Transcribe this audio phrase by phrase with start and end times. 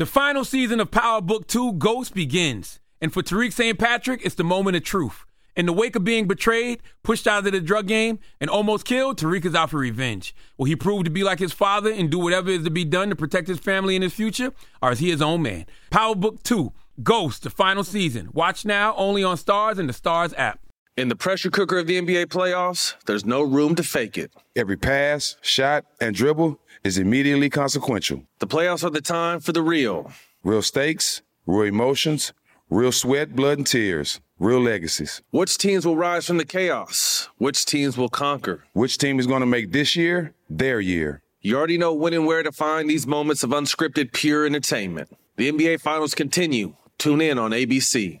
[0.00, 2.80] The final season of Power Book 2 Ghost begins.
[3.02, 3.78] And for Tariq St.
[3.78, 5.26] Patrick, it's the moment of truth.
[5.54, 9.18] In the wake of being betrayed, pushed out of the drug game, and almost killed,
[9.18, 10.34] Tariq is out for revenge.
[10.56, 13.10] Will he prove to be like his father and do whatever is to be done
[13.10, 14.54] to protect his family and his future?
[14.80, 15.66] Or is he his own man?
[15.90, 16.72] Power Book 2
[17.02, 18.30] Ghost, the final season.
[18.32, 20.60] Watch now only on Starz and the Starz app.
[20.96, 24.32] In the pressure cooker of the NBA playoffs, there's no room to fake it.
[24.56, 28.24] Every pass, shot, and dribble is immediately consequential.
[28.38, 30.10] The playoffs are the time for the real.
[30.42, 32.32] Real stakes, real emotions,
[32.70, 35.22] real sweat, blood, and tears, real legacies.
[35.30, 37.28] Which teams will rise from the chaos?
[37.38, 38.64] Which teams will conquer?
[38.72, 41.22] Which team is going to make this year their year?
[41.42, 45.10] You already know when and where to find these moments of unscripted, pure entertainment.
[45.36, 46.76] The NBA Finals continue.
[46.98, 48.20] Tune in on ABC.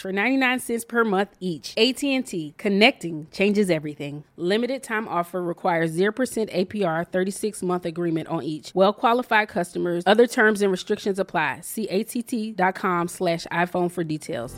[0.00, 1.74] for 99 cents per month each.
[1.76, 4.24] AT&T, connecting changes everything.
[4.36, 8.72] Limited time offer requires 0% APR 36-month agreement on each.
[8.74, 10.02] Well-qualified customers.
[10.06, 11.60] Other terms and restrictions apply.
[11.62, 14.54] See att.com slash iPhone for details.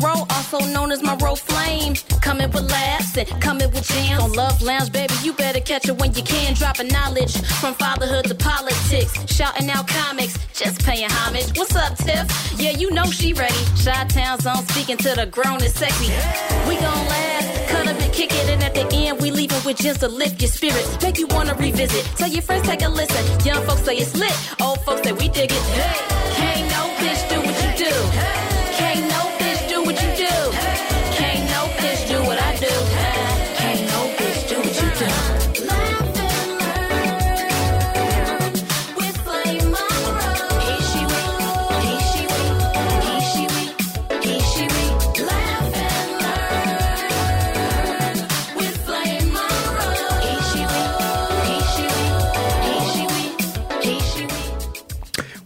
[0.00, 1.94] Also known as my Monroe Flame.
[2.20, 4.22] Coming with laughs and coming with jams.
[4.22, 6.54] On Love Lounge, baby, you better catch it when you can.
[6.54, 9.12] Dropping knowledge from fatherhood to politics.
[9.32, 11.56] Shouting out comics, just paying homage.
[11.56, 12.26] What's up, Tiff?
[12.58, 13.54] Yeah, you know she ready.
[13.76, 16.12] Shot Town Zone speaking to the grown and sexy.
[16.68, 19.78] We gon' laugh, cut up and kick it, and at the end, we leaving with
[19.78, 21.02] just to lift your spirits.
[21.02, 22.04] Make you wanna revisit.
[22.16, 23.24] Tell your friends, take a listen.
[23.46, 24.34] Young folks say it's lit.
[24.60, 25.62] Old folks say we dig it.
[25.76, 25.96] Hey,
[26.36, 27.92] can't no bitch do what you do.
[28.12, 28.51] Can't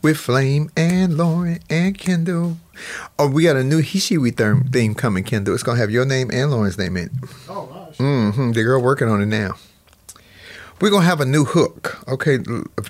[0.06, 2.59] with Flame and Lauren and Kendall.
[3.19, 5.53] Oh, we got a new Hishiwi theme, theme coming, Kendall.
[5.53, 7.06] It's gonna have your name and Lauren's name in.
[7.06, 7.12] it.
[7.49, 7.97] Oh gosh.
[7.97, 8.53] Mm-hmm.
[8.53, 9.56] The girl working on it now.
[10.81, 11.99] We're gonna have a new hook.
[12.06, 12.39] Okay,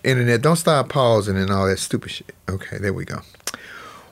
[0.04, 2.34] internet, don't stop pausing and all that stupid shit.
[2.50, 3.22] Okay, there we go.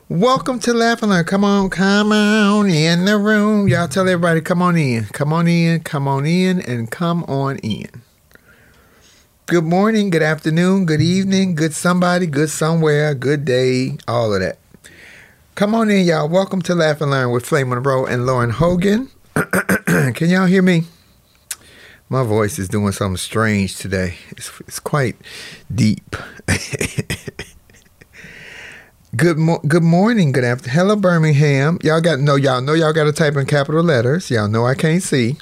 [0.09, 1.25] Welcome to Laugh and Learn.
[1.25, 3.67] Come on, come on in the room.
[3.67, 7.57] Y'all tell everybody, come on in, come on in, come on in, and come on
[7.57, 8.01] in.
[9.47, 14.57] Good morning, good afternoon, good evening, good somebody, good somewhere, good day, all of that.
[15.53, 16.27] Come on in, y'all.
[16.27, 19.11] Welcome to Laugh and Learn with Flame Monroe and Lauren Hogan.
[19.35, 20.85] Can y'all hear me?
[22.09, 24.15] My voice is doing something strange today.
[24.31, 25.15] It's, it's quite
[25.73, 26.15] deep.
[29.15, 30.75] good mo- good morning, good afternoon.
[30.75, 31.77] Hello, Birmingham.
[31.83, 32.35] Y'all got no.
[32.35, 34.31] Y'all know y'all got to type in capital letters.
[34.31, 35.37] Y'all know I can't see.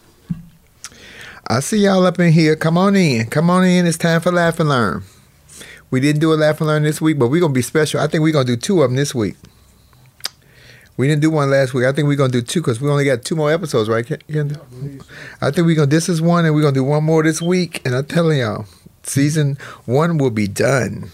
[1.48, 2.56] I see y'all up in here.
[2.56, 3.28] Come on in.
[3.28, 3.86] Come on in.
[3.86, 5.04] It's time for Laugh and Learn.
[5.92, 8.00] We didn't do a Laugh and Learn this week, but we're gonna be special.
[8.00, 9.36] I think we're gonna do two of them this week.
[10.96, 11.86] We didn't do one last week.
[11.86, 14.22] I think we're gonna do two because we only got two more episodes, right, Ken-
[14.32, 14.66] Kendall?
[15.42, 15.88] I think we're gonna.
[15.88, 17.82] This is one, and we're gonna do one more this week.
[17.86, 18.66] And I'm telling y'all,
[19.04, 21.12] season one will be done.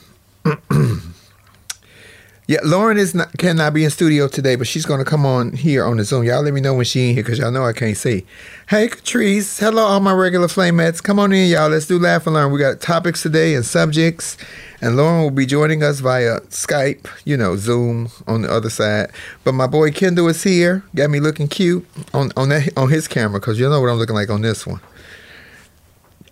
[2.50, 5.86] Yeah, Lauren is not cannot be in studio today, but she's gonna come on here
[5.86, 6.24] on the Zoom.
[6.24, 8.26] Y'all let me know when she in here because y'all know I can't see.
[8.68, 9.60] Hey, Catrice.
[9.60, 11.00] Hello, all my regular flamettes.
[11.04, 11.70] Come on in, y'all.
[11.70, 12.52] Let's do laugh and learn.
[12.52, 14.36] We got topics today and subjects,
[14.82, 17.06] and Lauren will be joining us via Skype.
[17.24, 19.12] You know, Zoom on the other side.
[19.44, 20.84] But my boy Kendall is here.
[20.96, 21.86] Got me looking cute
[22.16, 24.66] on on that on his camera because you know what I'm looking like on this
[24.66, 24.82] one.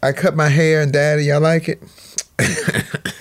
[0.01, 1.79] I cut my hair and daddy, y'all like it?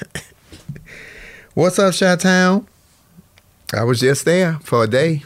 [1.53, 2.67] What's up, Chi Town?
[3.75, 5.23] I was just there for a day.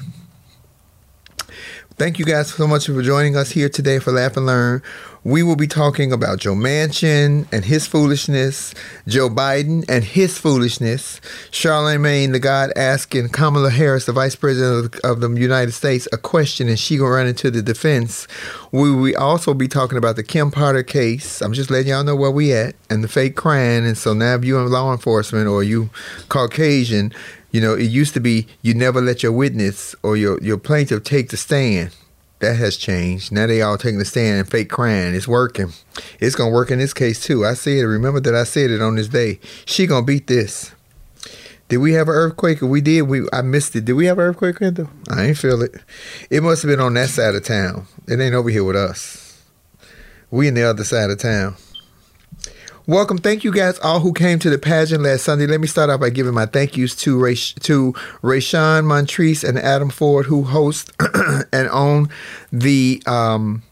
[1.98, 4.82] Thank you guys so much for joining us here today for Laugh and Learn.
[5.22, 8.75] We will be talking about Joe Manchin and his foolishness,
[9.06, 11.20] Joe Biden and his foolishness,
[11.50, 16.70] Charlemagne the God asking Kamala Harris, the Vice President of, the United States, a question
[16.70, 18.26] and she gonna run into the defense.
[18.72, 21.43] We will also be talking about the Kim Potter case.
[21.43, 23.84] I'm just letting y'all know where we at and the fake crime.
[23.84, 25.90] And so now if you in law enforcement or you
[26.31, 27.12] Caucasian,
[27.50, 31.05] you know, it used to be you never let your witness or your, your plaintiff
[31.05, 31.94] take the stand.
[32.41, 33.32] That has changed.
[33.32, 35.14] Now they all taking the stand and fake crying.
[35.14, 35.75] It's working.
[36.20, 37.44] It's gonna work in this case too.
[37.44, 37.87] I said it.
[37.87, 39.41] Remember that I said it on this day.
[39.67, 40.73] She gonna beat this.
[41.69, 42.62] Did we have an earthquake?
[42.62, 43.85] We did, we I missed it.
[43.85, 44.88] Did we have an earthquake, Kendall?
[45.08, 45.76] I ain't feel it.
[46.31, 47.87] It must have been on that side of town.
[48.08, 49.41] It ain't over here with us.
[50.31, 51.56] We in the other side of town.
[52.90, 53.19] Welcome.
[53.19, 55.46] Thank you guys all who came to the pageant last Sunday.
[55.46, 59.60] Let me start off by giving my thank yous to Ray, to Rayshawn Montrese and
[59.60, 60.90] Adam Ford who host
[61.52, 62.08] and own
[62.50, 63.62] the um,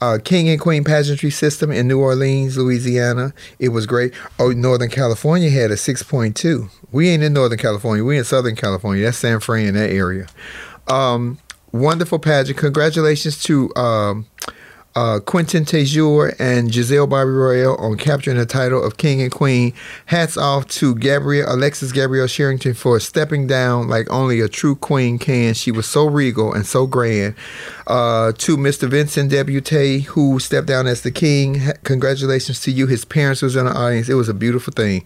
[0.00, 3.32] uh, King and Queen pageantry system in New Orleans, Louisiana.
[3.60, 4.12] It was great.
[4.40, 6.68] Oh, Northern California had a 6.2.
[6.90, 8.02] We ain't in Northern California.
[8.02, 9.04] We in Southern California.
[9.04, 10.26] That's San Fran in that area.
[10.88, 11.38] Um,
[11.70, 12.58] wonderful pageant.
[12.58, 14.26] Congratulations to um,
[14.96, 19.72] uh, Quentin Tejour and Giselle Bobby Royale on capturing the title of King and Queen.
[20.06, 25.18] Hats off to Gabrielle, Alexis Gabrielle Sherrington for stepping down like only a true queen
[25.18, 25.54] can.
[25.54, 27.34] She was so regal and so grand.
[27.86, 28.88] Uh, to Mr.
[28.88, 31.60] Vincent Debute, who stepped down as the king.
[31.82, 32.86] Congratulations to you.
[32.86, 34.08] His parents was in the audience.
[34.08, 35.04] It was a beautiful thing.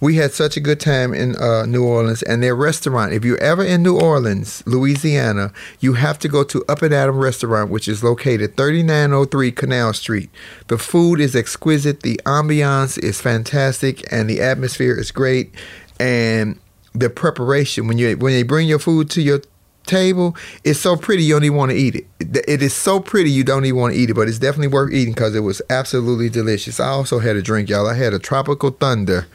[0.00, 3.12] We had such a good time in uh, New Orleans, and their restaurant.
[3.12, 7.16] If you're ever in New Orleans, Louisiana, you have to go to Up and Adam
[7.16, 10.30] Restaurant, which is located 3903 Canal Street.
[10.68, 15.54] The food is exquisite, the ambiance is fantastic, and the atmosphere is great.
[15.98, 16.58] And
[16.94, 19.40] the preparation when you when they bring your food to your
[19.84, 22.06] table it's so pretty you don't even want to eat it.
[22.48, 24.92] It is so pretty you don't even want to eat it but it's definitely worth
[24.92, 26.80] eating because it was absolutely delicious.
[26.80, 27.86] I also had a drink y'all.
[27.86, 29.26] I had a tropical thunder.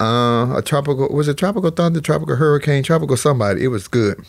[0.00, 3.64] Uh a tropical was it tropical thunder tropical hurricane tropical somebody.
[3.64, 4.24] It was good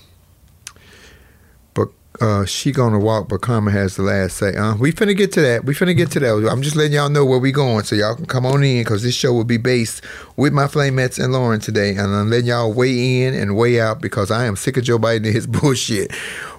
[2.20, 5.42] uh she gonna walk but karma has the last say uh we finna get to
[5.42, 5.66] that.
[5.66, 6.50] We finna get to that.
[6.52, 9.04] I'm just letting y'all know where we going so y'all can come on in because
[9.04, 10.04] this show will be based
[10.36, 14.02] with my flamettes and lauren today and i'm letting y'all weigh in and weigh out
[14.02, 16.12] because i am sick of joe biden and his bullshit.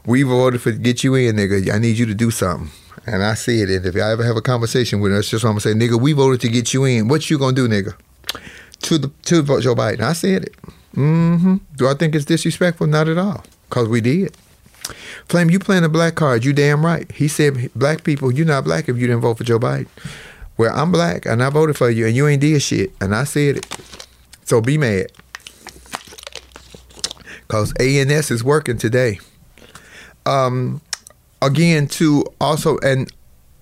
[0.06, 1.72] We voted for get you in nigga.
[1.72, 2.70] I need you to do something.
[3.06, 3.70] And i see it.
[3.70, 6.12] And if i ever have a conversation with us just i'm gonna say nigga we
[6.12, 7.08] voted to get you in.
[7.08, 7.94] What you gonna do nigga?
[8.82, 10.00] To the to joe biden.
[10.00, 10.56] I said it.
[10.94, 11.56] Mm-hmm.
[11.76, 12.87] Do i think it's disrespectful?
[12.87, 14.37] Not at all because we did
[15.29, 16.44] Flame, you playing a black card.
[16.44, 17.11] You damn right.
[17.12, 19.88] He said, black people, you're not black if you didn't vote for Joe Biden.
[20.56, 22.93] Well, I'm black and I voted for you and you ain't did shit.
[23.00, 23.96] And I said it.
[24.44, 25.06] So be mad.
[27.46, 29.20] Because ANS is working today.
[30.26, 30.81] Um,
[31.40, 33.11] again, to also, and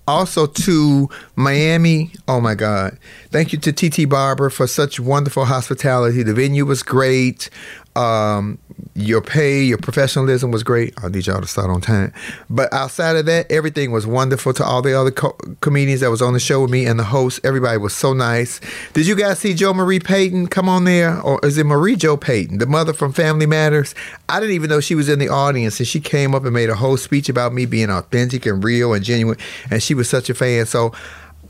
[0.07, 2.11] also to Miami.
[2.27, 2.97] Oh my God.
[3.29, 6.23] Thank you to TT Barber for such wonderful hospitality.
[6.23, 7.49] The venue was great.
[7.95, 8.57] Um,
[8.95, 10.93] your pay, your professionalism was great.
[11.03, 12.13] I need y'all to start on time.
[12.49, 16.21] But outside of that, everything was wonderful to all the other co- comedians that was
[16.21, 17.39] on the show with me and the host.
[17.43, 18.59] Everybody was so nice.
[18.93, 21.19] Did you guys see Jo Marie Payton come on there?
[21.21, 23.93] Or is it Marie Jo Payton, the mother from Family Matters?
[24.29, 26.69] I didn't even know she was in the audience and she came up and made
[26.69, 29.37] a whole speech about me being authentic and real and genuine.
[29.69, 30.65] And she was such a fan.
[30.65, 30.93] So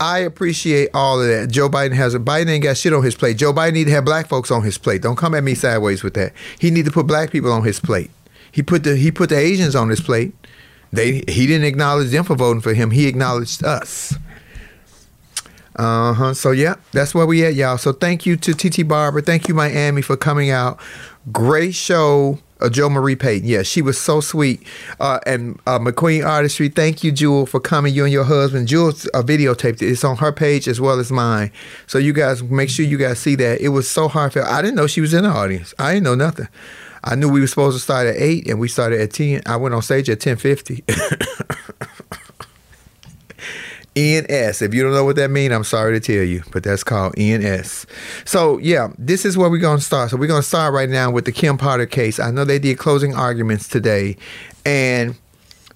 [0.00, 1.50] I appreciate all of that.
[1.50, 3.36] Joe Biden has a Biden ain't got shit on his plate.
[3.36, 5.02] Joe Biden need to have black folks on his plate.
[5.02, 6.32] Don't come at me sideways with that.
[6.58, 8.10] He need to put black people on his plate.
[8.52, 10.34] He put the he put the Asians on his plate.
[10.92, 12.90] They he didn't acknowledge them for voting for him.
[12.90, 14.14] He acknowledged us.
[15.76, 16.34] Uh huh.
[16.34, 17.78] So yeah, that's where we at, y'all.
[17.78, 19.20] So thank you to TT Barber.
[19.20, 20.80] Thank you Miami for coming out.
[21.30, 22.38] Great show.
[22.60, 23.48] Uh, Jo Marie Payton.
[23.48, 24.62] Yeah, she was so sweet.
[25.00, 27.94] Uh, and uh, McQueen Artistry, thank you, Jewel, for coming.
[27.94, 28.68] You and your husband.
[28.68, 29.90] Jewel's uh, videotaped it.
[29.90, 31.50] It's on her page as well as mine.
[31.86, 33.60] So you guys, make sure you guys see that.
[33.60, 34.46] It was so heartfelt.
[34.48, 35.74] I didn't know she was in the audience.
[35.78, 36.48] I didn't know nothing.
[37.04, 39.42] I knew we were supposed to start at 8 and we started at 10.
[39.46, 40.82] I went on stage at 10.50.
[43.98, 44.62] ENS.
[44.62, 47.18] If you don't know what that means, I'm sorry to tell you, but that's called
[47.18, 47.86] ENS.
[48.24, 50.10] So yeah, this is where we're gonna start.
[50.10, 52.20] So we're gonna start right now with the Kim Potter case.
[52.20, 54.16] I know they did closing arguments today,
[54.64, 55.16] and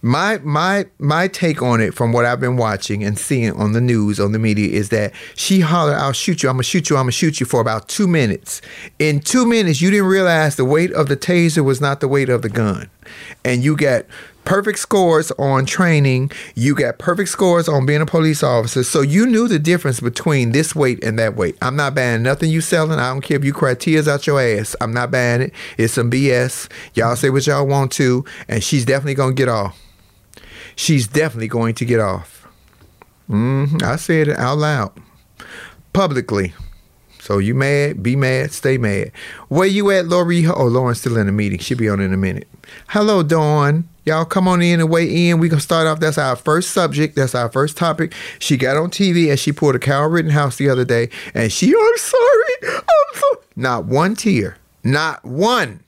[0.03, 3.81] my my my take on it from what I've been watching and seeing on the
[3.81, 6.49] news on the media is that she hollered, "I'll shoot you!
[6.49, 6.97] I'm gonna shoot you!
[6.97, 8.61] I'm gonna shoot you!" for about two minutes.
[8.99, 12.29] In two minutes, you didn't realize the weight of the taser was not the weight
[12.29, 12.91] of the gun,
[13.45, 14.05] and you got
[14.45, 16.31] perfect scores on training.
[16.55, 18.83] You got perfect scores on being a police officer.
[18.85, 21.57] So you knew the difference between this weight and that weight.
[21.63, 22.99] I'm not buying nothing you selling.
[22.99, 24.75] I don't care if you cry tears out your ass.
[24.81, 25.53] I'm not buying it.
[25.79, 26.71] It's some BS.
[26.95, 29.79] Y'all say what y'all want to, and she's definitely gonna get off.
[30.77, 32.47] She's definitely going to get off.
[33.27, 34.93] hmm I said it out loud,
[35.93, 36.55] publicly.
[37.21, 38.03] So you mad?
[38.03, 38.51] Be mad.
[38.51, 39.13] Stay mad.
[39.49, 40.45] Where you at, Lori?
[40.45, 41.61] Oh, Lauren's still in the meeting.
[41.61, 42.49] She'll be on in a minute.
[42.89, 43.89] Hello, Dawn.
[44.05, 45.39] Y'all come on in and weigh in.
[45.39, 46.01] We gonna start off.
[46.01, 47.15] That's our first subject.
[47.15, 48.15] That's our first topic.
[48.41, 51.69] She got on TV and she pulled a Kyle Rittenhouse the other day, and she,
[51.69, 53.43] I'm sorry, I'm so.
[53.55, 54.57] Not one tear.
[54.83, 55.85] Not one.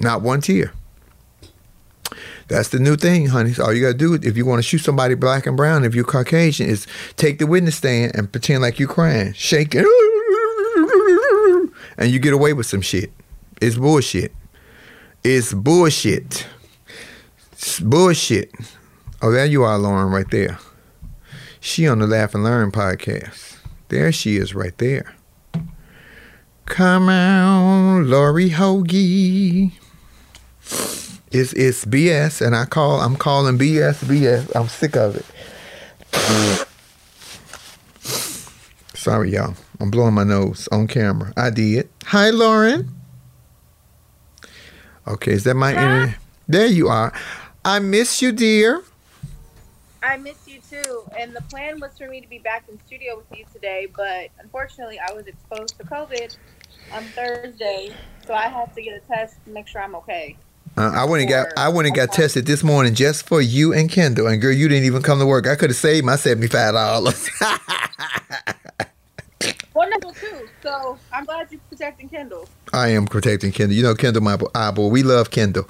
[0.00, 0.72] Not one tear.
[2.48, 3.52] That's the new thing, honey.
[3.52, 5.94] So all you gotta do if you want to shoot somebody black and brown, if
[5.94, 9.86] you're Caucasian, is take the witness stand and pretend like you're crying, shake it,
[11.98, 13.12] and you get away with some shit.
[13.60, 14.32] It's bullshit.
[15.22, 16.46] It's bullshit.
[17.62, 18.50] It's bullshit.
[19.22, 20.58] Oh, there you are, Lauren, right there.
[21.60, 23.56] She on the Laugh and Learn podcast.
[23.86, 25.14] There she is, right there.
[26.66, 29.70] Come on, Lori Hoagie.
[31.30, 34.50] It's it's BS, and I call I'm calling BS BS.
[34.56, 35.24] I'm sick of it.
[38.92, 39.54] Sorry, y'all.
[39.78, 41.32] I'm blowing my nose on camera.
[41.36, 41.88] I did.
[42.06, 42.92] Hi, Lauren.
[45.06, 46.16] Okay, is that my internet?
[46.48, 47.12] There you are.
[47.64, 48.82] I miss you, dear.
[50.02, 51.04] I miss you too.
[51.16, 54.30] And the plan was for me to be back in studio with you today, but
[54.40, 56.36] unfortunately, I was exposed to COVID
[56.92, 57.94] on Thursday,
[58.26, 60.36] so I have to get a test to make sure I'm okay.
[60.76, 63.72] Uh, I went and got I went and got tested this morning just for you
[63.74, 64.26] and Kendall.
[64.26, 65.46] And girl, you didn't even come to work.
[65.46, 67.30] I could have saved my seventy five dollars.
[69.74, 70.48] Wonderful too.
[70.62, 72.48] So I'm glad you're protecting Kendall.
[72.72, 73.76] I am protecting Kendall.
[73.76, 74.90] You know Kendall, my bo- eyeball.
[74.90, 75.68] We love Kendall.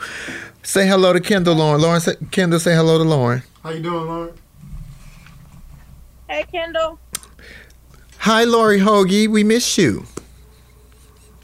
[0.63, 1.81] Say hello to Kendall, Lauren.
[1.81, 3.43] Lauren, say, Kendall, say hello to Lauren.
[3.63, 4.35] How you doing, Lauren?
[6.29, 6.99] Hey, Kendall.
[8.19, 9.29] Hi, Lori Hoagie.
[9.29, 10.07] We miss you.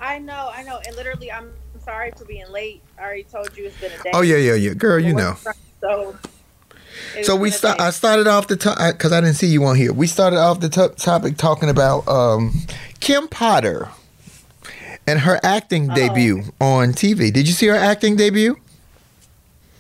[0.01, 1.53] I know, I know, and literally, I'm
[1.85, 2.81] sorry for being late.
[2.97, 4.11] I already told you it's been a day.
[4.15, 4.75] Oh yeah, yeah, yeah.
[4.75, 5.37] Girl, you know.
[5.81, 6.17] So.
[7.23, 7.81] So we start.
[7.81, 9.93] I started off the top because I didn't see you on here.
[9.93, 12.53] We started off the to- topic talking about um,
[13.01, 13.89] Kim Potter
[15.07, 17.33] and her acting debut on TV.
[17.33, 18.57] Did you see her acting debut?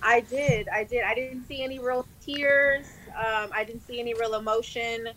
[0.03, 0.69] I did.
[0.69, 1.05] I did.
[1.05, 2.87] I didn't see any real tears.
[3.09, 5.09] Um, I didn't see any real emotion.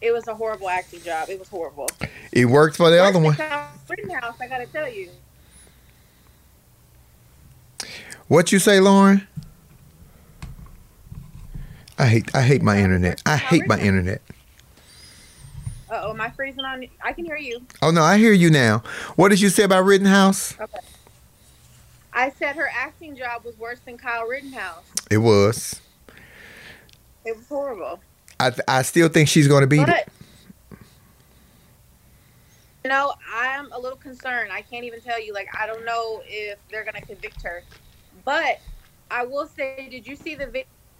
[0.00, 1.28] It was a horrible acting job.
[1.28, 1.88] It was horrible.
[2.32, 3.36] It worked for the other one.
[3.88, 5.10] Rittenhouse, I gotta tell you.
[8.28, 9.26] What you say, Lauren?
[11.98, 12.34] I hate.
[12.34, 13.22] I hate my internet.
[13.26, 14.22] I hate my internet.
[15.90, 16.84] Uh oh, am I freezing on?
[17.02, 17.62] I can hear you.
[17.80, 18.82] Oh no, I hear you now.
[19.16, 20.54] What did you say about Rittenhouse?
[20.60, 20.78] Okay.
[22.18, 24.82] I said her acting job was worse than Kyle Rittenhouse.
[25.08, 25.80] It was.
[27.24, 28.00] It was horrible.
[28.40, 30.08] I I still think she's going to beat it.
[32.82, 34.50] You know, I'm a little concerned.
[34.50, 35.32] I can't even tell you.
[35.32, 37.62] Like, I don't know if they're gonna convict her.
[38.24, 38.58] But
[39.12, 40.46] I will say, did you see the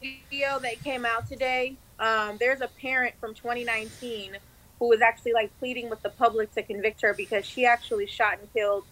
[0.01, 1.77] video that came out today?
[1.99, 4.37] Um, there's a parent from 2019
[4.79, 8.39] who was actually like pleading with the public to convict her because she actually shot
[8.39, 8.85] and killed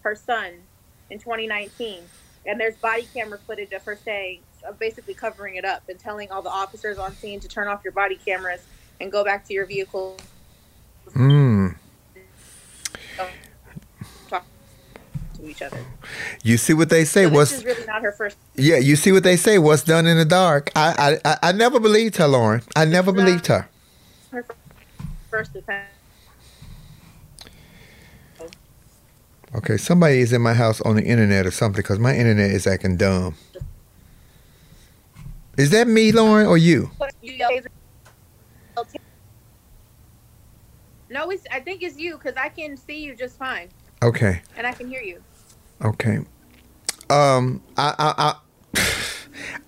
[0.00, 0.62] her son
[1.10, 2.02] in 2019.
[2.46, 6.30] And there's body camera footage of her saying, of basically covering it up and telling
[6.30, 8.60] all the officers on scene to turn off your body cameras
[9.00, 10.16] and go back to your vehicle.
[11.14, 11.76] Mm.
[14.28, 14.44] Talk
[15.36, 15.78] to each other.
[16.42, 17.24] You see what they say?
[17.24, 18.36] So this What's is really not her first.
[18.54, 18.76] yeah?
[18.76, 19.58] You see what they say?
[19.58, 20.70] What's done in the dark?
[20.74, 22.62] I I I, I never believed her, Lauren.
[22.74, 23.68] I never believed her.
[24.30, 24.44] Her
[25.30, 25.95] first attempt.
[29.56, 32.66] Okay, somebody is in my house on the internet or something because my internet is
[32.66, 33.34] acting dumb.
[35.56, 36.90] Is that me, Lauren, or you?
[41.08, 41.44] No, it's.
[41.50, 43.68] I think it's you because I can see you just fine
[44.02, 45.22] Okay, and I can hear you.
[45.82, 46.18] okay.
[47.08, 48.14] Um, I I.
[48.18, 48.34] I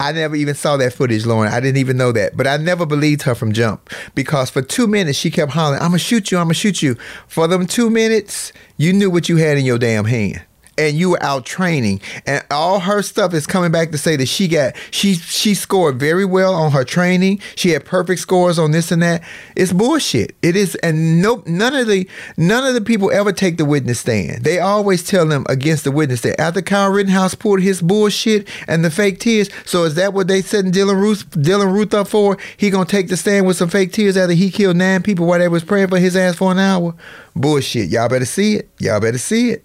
[0.00, 1.52] I never even saw that footage, Lauren.
[1.52, 2.36] I didn't even know that.
[2.36, 5.90] But I never believed her from jump because for two minutes she kept hollering, I'm
[5.90, 6.96] going to shoot you, I'm going to shoot you.
[7.26, 10.42] For them two minutes, you knew what you had in your damn hand.
[10.78, 14.26] And you were out training, and all her stuff is coming back to say that
[14.26, 17.40] she got she she scored very well on her training.
[17.56, 19.22] She had perfect scores on this and that.
[19.56, 20.36] It's bullshit.
[20.40, 24.00] It is, and nope none of the none of the people ever take the witness
[24.00, 24.44] stand.
[24.44, 26.38] They always tell them against the witness stand.
[26.38, 30.42] After Kyle Rittenhouse pulled his bullshit and the fake tears, so is that what they
[30.42, 32.38] setting Dylann Roof Dylann Roof up for?
[32.56, 35.38] He gonna take the stand with some fake tears after he killed nine people while
[35.38, 36.94] they was praying for his ass for an hour?
[37.34, 37.88] Bullshit.
[37.88, 38.70] Y'all better see it.
[38.78, 39.64] Y'all better see it.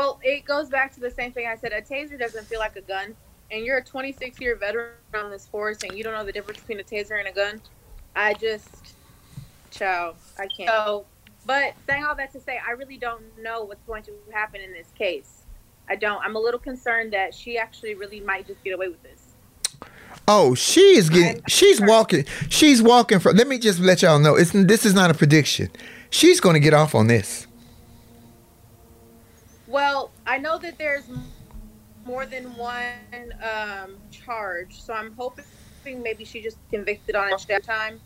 [0.00, 1.72] Well, well, it goes back to the same thing I said.
[1.72, 3.14] A taser doesn't feel like a gun.
[3.50, 6.60] and you're a 26 year veteran on this force and you don't know the difference
[6.60, 7.60] between a taser and a gun,
[8.16, 8.94] I just,
[9.70, 10.70] chow, I can't.
[10.70, 11.04] So,
[11.44, 14.72] but saying all that to say, I really don't know what's going to happen in
[14.72, 15.42] this case.
[15.88, 16.24] I don't.
[16.24, 19.20] I'm a little concerned that she actually really might just get away with this.
[20.28, 21.42] Oh, she is getting.
[21.48, 22.24] She's walking.
[22.48, 23.36] She's walking from.
[23.36, 24.36] Let me just let y'all know.
[24.36, 25.70] It's this is not a prediction.
[26.10, 27.48] She's going to get off on this.
[29.70, 31.08] Well, I know that there's
[32.04, 35.44] more than one um, charge, so I'm hoping
[36.02, 38.00] maybe she just convicted on a time.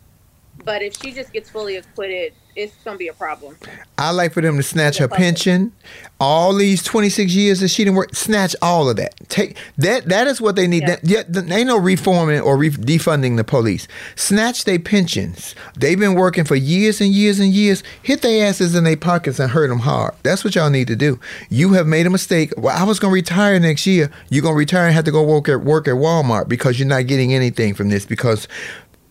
[0.63, 3.57] But if she just gets fully acquitted, it's gonna be a problem.
[3.97, 5.73] I like for them to snatch her pension,
[6.19, 8.15] all these twenty six years that she didn't work.
[8.15, 9.13] Snatch all of that.
[9.27, 10.05] Take that.
[10.05, 10.83] That is what they need.
[10.83, 10.95] Yeah.
[10.95, 13.87] That, yeah, th- ain't no reforming or re- defunding the police.
[14.15, 15.53] Snatch their pensions.
[15.77, 17.83] They've been working for years and years and years.
[18.01, 20.13] Hit their asses in their pockets and hurt them hard.
[20.23, 21.19] That's what y'all need to do.
[21.49, 22.53] You have made a mistake.
[22.57, 24.09] Well, I was gonna retire next year.
[24.29, 27.07] You're gonna retire and have to go work at work at Walmart because you're not
[27.07, 28.47] getting anything from this because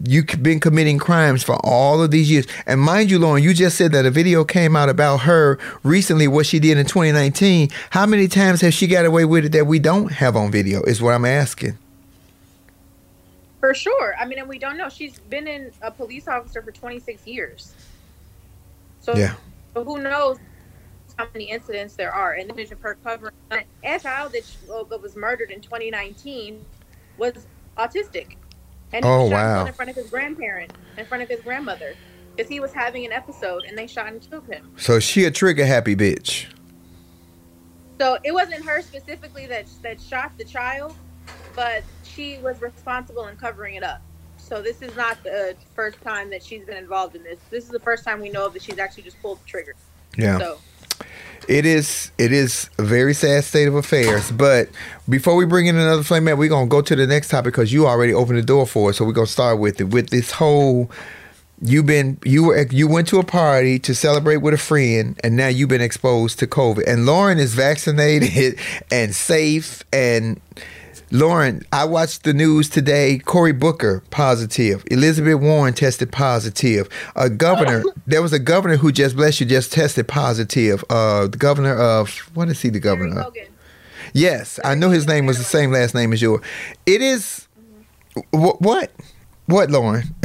[0.03, 2.47] You've been committing crimes for all of these years.
[2.67, 6.29] And mind you, Lauren, you just said that a video came out about her recently,
[6.29, 7.71] what she did in 2019.
[7.91, 10.83] How many times has she got away with it that we don't have on video,
[10.83, 11.79] is what I'm asking.
[13.61, 14.15] For sure.
[14.21, 14.91] I mean, and we don't know.
[14.91, 17.73] She's been in a police officer for 26 years.
[19.01, 19.35] So, Yeah.
[19.73, 20.39] so who knows
[21.17, 22.35] how many incidents there are?
[22.35, 25.61] And the image of her covering a child that, she, well, that was murdered in
[25.61, 26.63] 2019
[27.17, 27.47] was
[27.79, 28.37] autistic.
[28.95, 29.67] And he Oh, shot wow.
[29.67, 31.95] in front of his grandparent, in front of his grandmother,
[32.37, 34.71] because he was having an episode and they shot and killed him.
[34.77, 36.47] So she a trigger happy bitch.
[38.01, 40.95] So it wasn't her specifically that that shot the child,
[41.57, 44.01] but she was responsible in covering it up.
[44.37, 47.39] So this is not the first time that she's been involved in this.
[47.51, 49.75] This is the first time we know that she's actually just pulled the trigger.
[50.17, 50.39] Yeah.
[50.39, 50.59] So
[51.49, 54.31] It is it is a very sad state of affairs.
[54.31, 54.69] But
[55.09, 57.73] before we bring in another flame man, we're gonna go to the next topic because
[57.73, 58.99] you already opened the door for us.
[58.99, 59.85] So we're gonna start with it.
[59.85, 60.91] With this whole
[61.63, 65.37] you've been you were you went to a party to celebrate with a friend and
[65.37, 66.85] now you've been exposed to COVID.
[66.87, 68.59] And Lauren is vaccinated
[68.91, 70.41] and safe and
[71.11, 73.19] Lauren, I watched the news today.
[73.19, 74.85] Cory Booker positive.
[74.91, 76.89] Elizabeth Warren tested positive.
[77.15, 80.85] A governor, there was a governor who just bless you, just tested positive.
[80.91, 82.71] Uh, the governor of what is he?
[82.71, 83.21] The governor?
[83.21, 83.37] of?
[84.13, 86.41] Yes, I know his name was the same last name as yours.
[86.87, 87.49] It is
[88.33, 88.93] wh- what?
[89.47, 90.15] What, Lauren?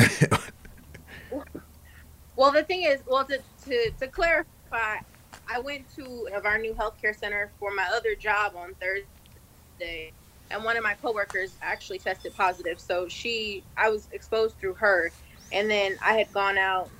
[2.39, 4.99] Well, the thing is, well, to, to, to clarify,
[5.45, 10.13] I went to of our new healthcare center for my other job on Thursday,
[10.51, 12.79] and one of my coworkers actually tested positive.
[12.79, 15.13] So she, I was exposed through her,
[15.51, 16.91] and then I had gone out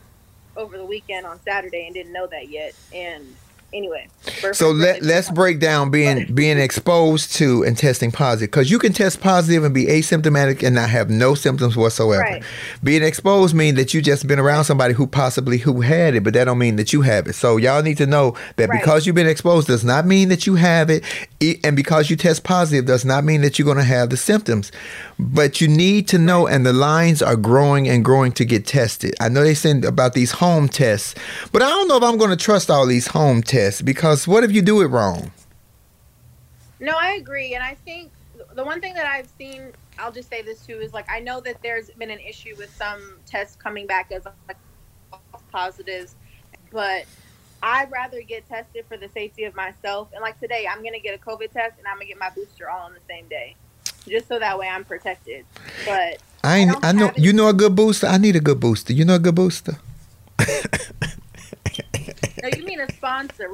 [0.58, 2.76] over the weekend on Saturday and didn't know that yet.
[2.92, 3.38] And
[3.74, 4.08] anyway,
[4.54, 8.94] so let let's break down being being exposed to and testing positive because you can
[8.94, 12.22] test positive and be asymptomatic and not have no symptoms whatsoever.
[12.24, 12.44] Right.
[12.84, 16.34] Being exposed means that you just been around somebody who possibly who had it, but
[16.34, 17.34] that don't mean that you have it.
[17.34, 18.80] So y'all need to know that Right.
[18.80, 21.04] because you've been exposed does not mean that you have it,
[21.64, 24.72] and because you test positive does not mean that you're going to have the symptoms.
[25.20, 29.16] But you need to know, and the lines are growing and growing to get tested.
[29.20, 31.14] I know they said about these home tests,
[31.52, 34.44] but I don't know if I'm going to trust all these home tests because what
[34.44, 35.32] if you do it wrong?
[36.80, 38.12] No, I agree, and I think
[38.56, 41.40] the one thing that I've seen, I'll just say this too, is like I know
[41.42, 44.58] that there's been an issue with some tests coming back as like
[45.52, 46.16] positives,
[46.72, 47.06] but
[47.62, 50.10] I'd rather get tested for the safety of myself.
[50.14, 52.70] And like today, I'm gonna get a COVID test and I'm gonna get my booster
[52.70, 53.56] all on the same day,
[54.08, 55.46] just so that way I'm protected.
[55.86, 58.08] But I don't I know you know a good booster.
[58.08, 58.94] I need a good booster.
[58.94, 59.78] You know a good booster.
[62.44, 63.50] no, you mean a sponsor?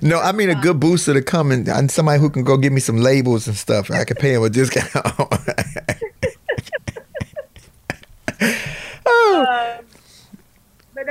[0.00, 2.72] No, I mean a good booster to come and, and somebody who can go give
[2.72, 3.90] me some labels and stuff.
[3.90, 4.90] I can pay him a discount.
[9.06, 9.84] oh, Um,
[10.94, 11.06] but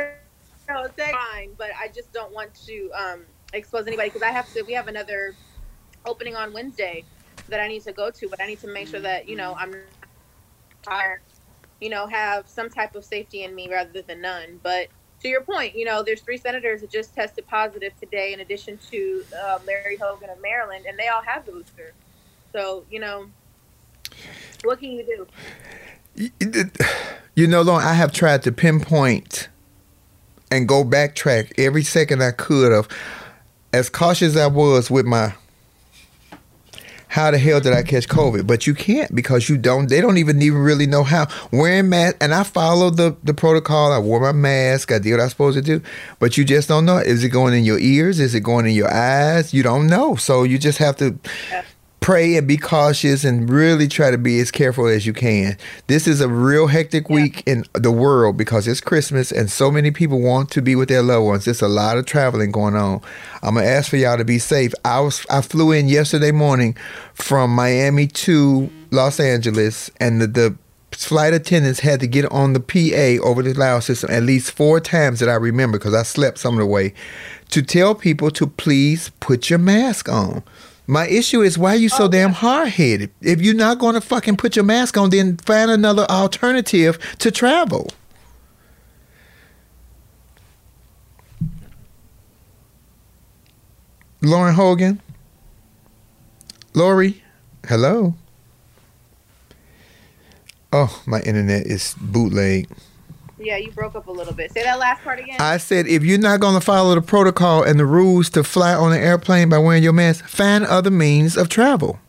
[0.68, 1.52] no, it's fine.
[1.58, 4.64] But I just don't want to um, expose anybody because I have to.
[4.64, 5.36] We have another
[6.06, 7.04] opening on Wednesday
[7.50, 9.56] that I need to go to, but I need to make sure that you know
[9.58, 9.76] I'm
[10.82, 11.22] tired.
[11.82, 14.60] You know, have some type of safety in me rather than none.
[14.64, 14.88] But
[15.22, 18.80] to your point, you know, there's three senators that just tested positive today, in addition
[18.92, 21.94] to uh, Larry Hogan of Maryland, and they all have the booster.
[22.54, 23.30] So you know,
[24.64, 25.28] what can you do?
[27.36, 29.48] you know, Lauren, I have tried to pinpoint
[30.52, 32.88] and go backtrack every second I could of
[33.72, 35.34] as cautious as I was with my
[37.10, 38.46] how the hell did I catch COVID?
[38.46, 39.90] But you can't because you don't.
[39.90, 41.28] They don't even even really know how.
[41.52, 43.92] Wearing mask, and I followed the the protocol.
[43.92, 44.92] I wore my mask.
[44.92, 45.82] I did what I was supposed to do.
[46.20, 46.98] But you just don't know.
[46.98, 48.20] Is it going in your ears?
[48.20, 49.54] Is it going in your eyes?
[49.56, 50.16] You don't know.
[50.16, 51.18] So you just have to.
[52.10, 55.56] Pray and be cautious and really try to be as careful as you can.
[55.86, 59.92] This is a real hectic week in the world because it's Christmas and so many
[59.92, 61.46] people want to be with their loved ones.
[61.46, 63.02] There's a lot of traveling going on.
[63.44, 64.74] I'm gonna ask for y'all to be safe.
[64.84, 66.76] I was I flew in yesterday morning
[67.14, 70.58] from Miami to Los Angeles and the, the
[70.92, 74.80] flight attendants had to get on the PA over the loud system at least four
[74.80, 76.96] times that I remember because I slept some of the way
[77.52, 80.42] to tell people to please put your mask on.
[80.90, 83.12] My issue is why are you so damn hard headed.
[83.22, 87.30] If you're not going to fucking put your mask on, then find another alternative to
[87.30, 87.92] travel.
[94.24, 95.00] Lauren Hogan,
[96.74, 97.24] Lori,
[97.68, 98.16] hello.
[100.74, 102.68] Oh, my internet is bootleg.
[103.40, 104.52] Yeah, you broke up a little bit.
[104.52, 105.38] Say that last part again.
[105.40, 108.74] I said, if you're not going to follow the protocol and the rules to fly
[108.74, 112.00] on an airplane by wearing your mask, find other means of travel.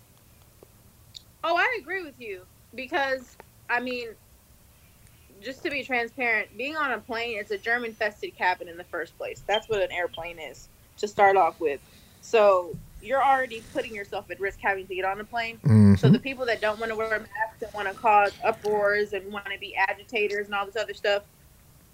[1.44, 2.42] Oh, I agree with you
[2.74, 3.36] because
[3.70, 4.08] I mean,
[5.40, 9.16] just to be transparent, being on a plane, it's a germ-infested cabin in the first
[9.16, 9.42] place.
[9.46, 11.80] That's what an airplane is to start off with.
[12.20, 15.96] So you're already putting yourself at risk having to get on a plane.
[15.96, 19.32] So the people that don't want to wear masks and want to cause uproars and
[19.32, 21.22] want to be agitators and all this other stuff,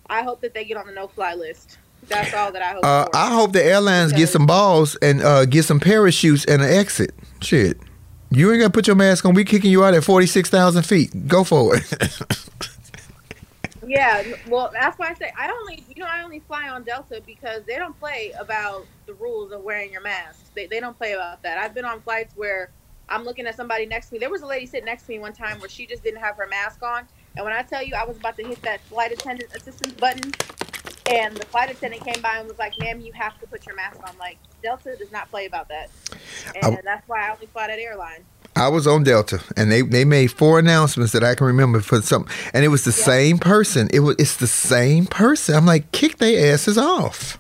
[0.08, 1.78] I hope that they get on the no-fly list.
[2.08, 2.84] That's all that I hope.
[2.84, 3.08] Uh.
[3.14, 7.12] I hope the airlines get some balls and uh, get some parachutes and an exit.
[7.40, 7.78] Shit.
[8.30, 9.34] You ain't gonna put your mask on.
[9.34, 11.28] We kicking you out at 46,000 feet.
[11.28, 12.20] Go for it.
[13.87, 17.22] Yeah, well, that's why I say I only, you know, I only fly on Delta
[17.27, 20.55] because they don't play about the rules of wearing your mask.
[20.55, 21.59] They, they don't play about that.
[21.59, 22.72] I've been on flights where
[23.09, 24.20] I'm looking at somebody next to me.
[24.20, 26.37] There was a lady sitting next to me one time where she just didn't have
[26.37, 29.12] her mask on, and when I tell you, I was about to hit that flight
[29.12, 30.37] attendant assistance button,
[31.07, 33.77] and the flight attendant came by and was like, "Ma'am, you have to put your
[33.77, 35.90] mask on." Like Delta does not play about that,
[36.55, 38.27] and I- that's why I only fly that airline.
[38.56, 42.00] I was on Delta, and they, they made four announcements that I can remember for
[42.00, 43.88] some, and it was the same person.
[43.92, 45.54] It was it's the same person.
[45.54, 47.38] I'm like, kick their asses off.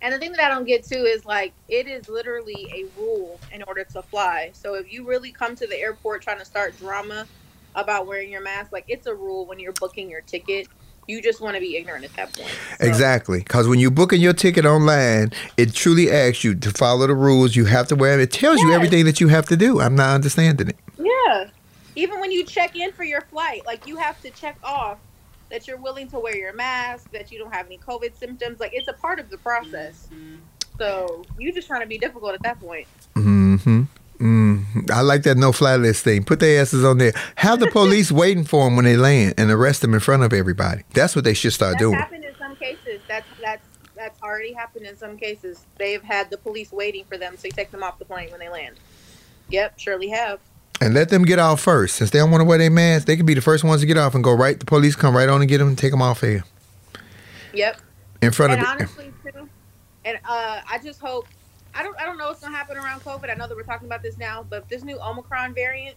[0.00, 3.40] And the thing that I don't get too is like it is literally a rule
[3.52, 4.50] in order to fly.
[4.54, 7.26] So if you really come to the airport trying to start drama
[7.74, 10.68] about wearing your mask, like it's a rule when you're booking your ticket.
[11.10, 12.48] You just want to be ignorant at that point.
[12.78, 17.06] So- Exactly, because when you're booking your ticket online, it truly asks you to follow
[17.06, 17.56] the rules.
[17.56, 18.22] You have to wear it.
[18.22, 19.80] It tells you everything that you have to do.
[19.80, 20.76] I'm not understanding it.
[20.98, 21.50] Yeah.
[21.96, 24.98] Even when you check in for your flight, like you have to check off
[25.50, 28.60] that you're willing to wear your mask, that you don't have any COVID symptoms.
[28.60, 30.06] Like it's a part of the process.
[30.78, 32.86] So you're just trying to be difficult at that point.
[33.16, 33.82] Mm-hmm.
[34.20, 34.90] Mm.
[34.90, 36.24] I like that no fly list thing.
[36.24, 37.12] Put their asses on there.
[37.36, 40.32] Have the police waiting for them when they land and arrest them in front of
[40.34, 40.82] everybody.
[40.92, 41.94] That's what they should start That's doing.
[41.98, 43.00] happened in some cases.
[43.08, 43.64] That's that's
[43.96, 45.64] that's already happened in some cases.
[45.78, 48.40] They've had the police waiting for them so to take them off the plane when
[48.40, 48.76] they land.
[49.48, 50.38] Yep, surely have.
[50.82, 51.96] And let them get off first.
[51.96, 53.86] Since they don't want to wear their mask, they can be the first ones to
[53.86, 54.58] get off and go right.
[54.58, 56.44] The police come right on and get them and take them off here
[57.52, 57.80] Yep.
[58.22, 58.70] in front and of it.
[58.70, 59.48] honestly too,
[60.04, 61.26] and uh, I just hope
[61.74, 63.30] I don't I don't know what's gonna happen around COVID.
[63.30, 65.96] I know that we're talking about this now, but this new Omicron variant,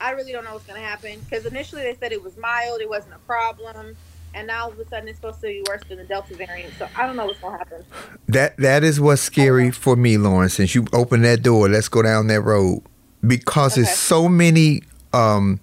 [0.00, 2.88] I really don't know what's gonna happen because initially they said it was mild, it
[2.88, 3.96] wasn't a problem,
[4.34, 6.74] and now all of a sudden it's supposed to be worse than the Delta variant.
[6.78, 7.84] So I don't know what's gonna happen.
[8.28, 10.48] That that is what's scary for me, Lauren.
[10.48, 12.82] Since you opened that door, let's go down that road
[13.26, 13.82] because Okay.
[13.82, 14.82] it's so many.
[15.12, 15.60] Um,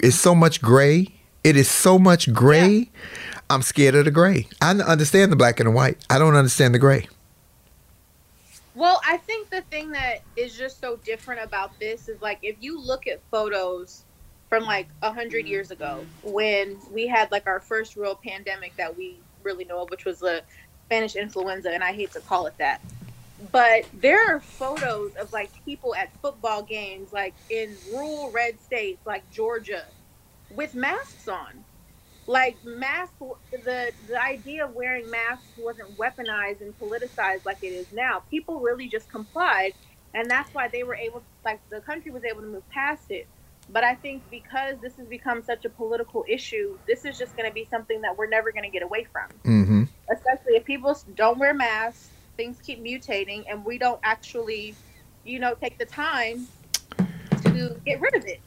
[0.00, 1.06] it's so much gray.
[1.44, 2.90] It is so much gray.
[3.48, 4.46] I'm scared of the gray.
[4.60, 5.96] I understand the black and the white.
[6.10, 7.08] I don't understand the gray.
[8.80, 12.56] Well, I think the thing that is just so different about this is like if
[12.60, 14.06] you look at photos
[14.48, 18.96] from like a hundred years ago when we had like our first real pandemic that
[18.96, 20.42] we really know of, which was the
[20.86, 22.80] Spanish influenza, and I hate to call it that.
[23.52, 29.06] But there are photos of like people at football games, like in rural red states
[29.06, 29.84] like Georgia,
[30.54, 31.64] with masks on
[32.30, 33.12] like mask
[33.50, 38.22] the the idea of wearing masks wasn't weaponized and politicized like it is now.
[38.30, 39.72] People really just complied
[40.14, 43.26] and that's why they were able like the country was able to move past it.
[43.68, 47.48] But i think because this has become such a political issue this is just going
[47.48, 49.28] to be something that we're never going to get away from.
[49.44, 49.82] Mm-hmm.
[50.12, 54.74] especially if people don't wear masks things keep mutating and we don't actually
[55.24, 56.46] you know take the time
[57.42, 58.40] to get rid of it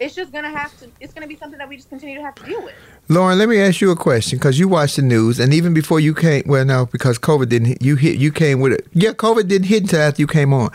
[0.00, 2.34] it's just gonna have to it's gonna be something that we just continue to have
[2.36, 2.74] to deal with
[3.10, 5.98] Lauren, let me ask you a question because you watch the news, and even before
[5.98, 7.68] you came, well, no, because COVID didn't.
[7.68, 8.16] hit- You hit.
[8.18, 8.86] You came with it.
[8.92, 10.68] Yeah, COVID didn't hit until after you came on.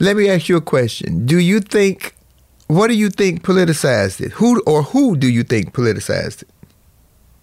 [0.00, 1.26] Let me ask you a question.
[1.26, 2.14] Do you think?
[2.68, 4.32] What do you think politicized it?
[4.32, 6.48] Who or who do you think politicized it?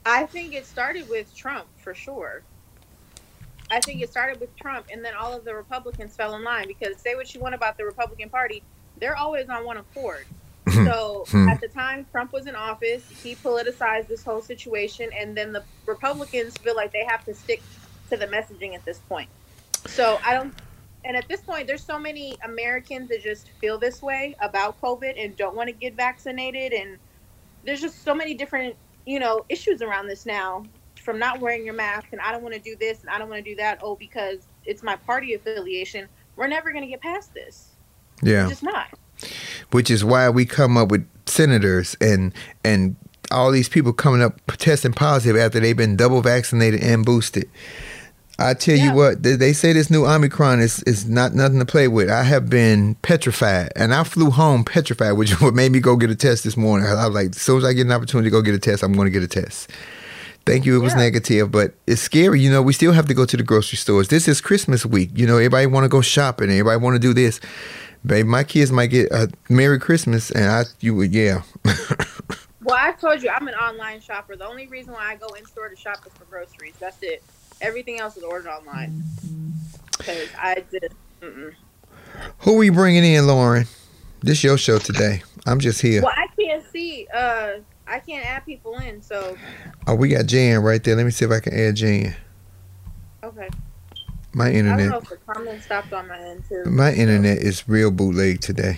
[0.07, 2.41] I think it started with Trump for sure.
[3.69, 6.67] I think it started with Trump, and then all of the Republicans fell in line
[6.67, 8.63] because say what you want about the Republican Party,
[8.99, 10.25] they're always on one accord.
[10.69, 11.49] So Hmm.
[11.49, 15.63] at the time Trump was in office, he politicized this whole situation, and then the
[15.85, 17.61] Republicans feel like they have to stick
[18.09, 19.29] to the messaging at this point.
[19.87, 20.53] So I don't.
[21.03, 25.13] And at this point, there's so many Americans that just feel this way about COVID
[25.17, 26.97] and don't want to get vaccinated, and
[27.65, 30.63] there's just so many different, you know, issues around this now.
[31.03, 33.27] From not wearing your mask, and I don't want to do this, and I don't
[33.27, 33.79] want to do that.
[33.81, 36.07] Oh, because it's my party affiliation.
[36.35, 37.69] We're never going to get past this.
[38.21, 38.43] Yeah.
[38.43, 38.87] We're just not.
[39.71, 42.95] Which is why we come up with senators and and
[43.31, 47.49] all these people coming up testing positive after they've been double vaccinated and boosted.
[48.39, 51.87] I tell you what, they, say this new Omicron is, is not nothing to play
[51.87, 52.09] with.
[52.09, 55.95] I have been petrified, and I flew home petrified, which is what made me go
[55.95, 56.87] get a test this morning.
[56.87, 58.59] I, I was like, as soon as I get an opportunity to go get a
[58.59, 59.69] test, I'm going to get a test.
[60.47, 60.75] Thank you.
[60.75, 60.99] It was Yeah.
[60.99, 62.41] negative, but it's scary.
[62.41, 64.07] You know, we still have to go to the grocery stores.
[64.07, 65.11] This is Christmas week.
[65.13, 66.49] You know, everybody want to go shopping.
[66.49, 67.39] Everybody want to do this.
[68.05, 71.43] Babe, my kids might get a Merry Christmas, and I, you would, yeah.
[72.63, 74.35] Well, I told you I'm an online shopper.
[74.35, 76.75] The only reason why I go in store to shop is for groceries.
[76.79, 77.23] That's it.
[77.59, 79.03] Everything else is ordered online.
[79.97, 81.53] Because I just, mm-mm.
[82.39, 83.65] Who we bringing in, Lauren?
[84.21, 85.23] This your show today.
[85.47, 86.03] I'm just here.
[86.03, 87.07] well, I can't see.
[87.11, 87.53] Uh,
[87.87, 89.01] I can't add people in.
[89.01, 89.35] So
[89.87, 90.95] Oh, we got Jan right there.
[90.95, 92.15] Let me see if I can add Jan.
[94.33, 96.63] My I don't know internet, if the comment stopped on my end too.
[96.65, 98.77] my internet is real bootleg today.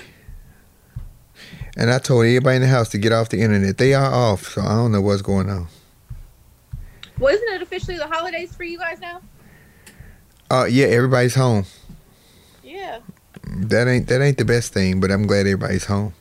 [1.78, 3.78] And I told everybody in the house to get off the internet.
[3.78, 5.68] They are off, so I don't know what's going on.
[7.20, 9.22] Well, isn't it officially the holidays for you guys now?
[10.52, 11.66] Uh, yeah, everybody's home.
[12.64, 13.00] Yeah.
[13.48, 16.14] That ain't that ain't the best thing, but I'm glad everybody's home.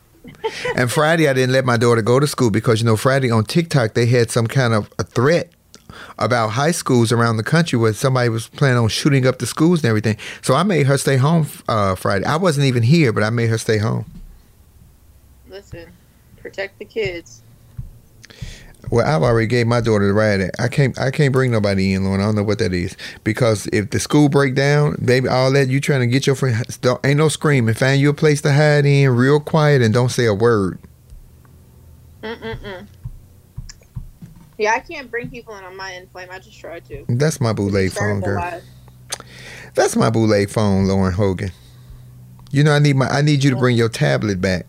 [0.77, 3.45] and Friday, I didn't let my daughter go to school because you know Friday on
[3.45, 5.51] TikTok they had some kind of a threat
[6.18, 9.81] about high schools around the country where somebody was planning on shooting up the schools
[9.81, 10.16] and everything.
[10.42, 12.24] So I made her stay home uh, Friday.
[12.24, 14.07] I wasn't even here, but I made her stay home.
[15.48, 15.92] Listen,
[16.40, 17.42] protect the kids.
[18.90, 20.50] Well, I've already gave my daughter the ride.
[20.59, 22.20] I can't I can't bring nobody in, Lauren.
[22.20, 25.68] I don't know what that is because if the school break down, baby, all that
[25.68, 27.74] you trying to get your friend, don't, ain't no screaming.
[27.74, 30.78] Find you a place to hide in, real quiet, and don't say a word.
[32.22, 32.87] Mm-mm-mm.
[34.58, 36.28] Yeah, I can't bring people in on my end flame.
[36.30, 37.04] I just try to.
[37.08, 38.60] That's my It's phone, girl.
[39.74, 41.50] That's my bootleg phone, Lauren Hogan.
[42.50, 44.66] You know, I need my I need you to bring your tablet back.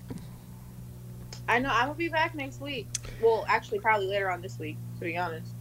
[1.49, 1.69] I know.
[1.69, 2.87] I'm gonna be back next week.
[3.21, 4.77] Well, actually, probably later on this week.
[4.99, 5.51] To be honest.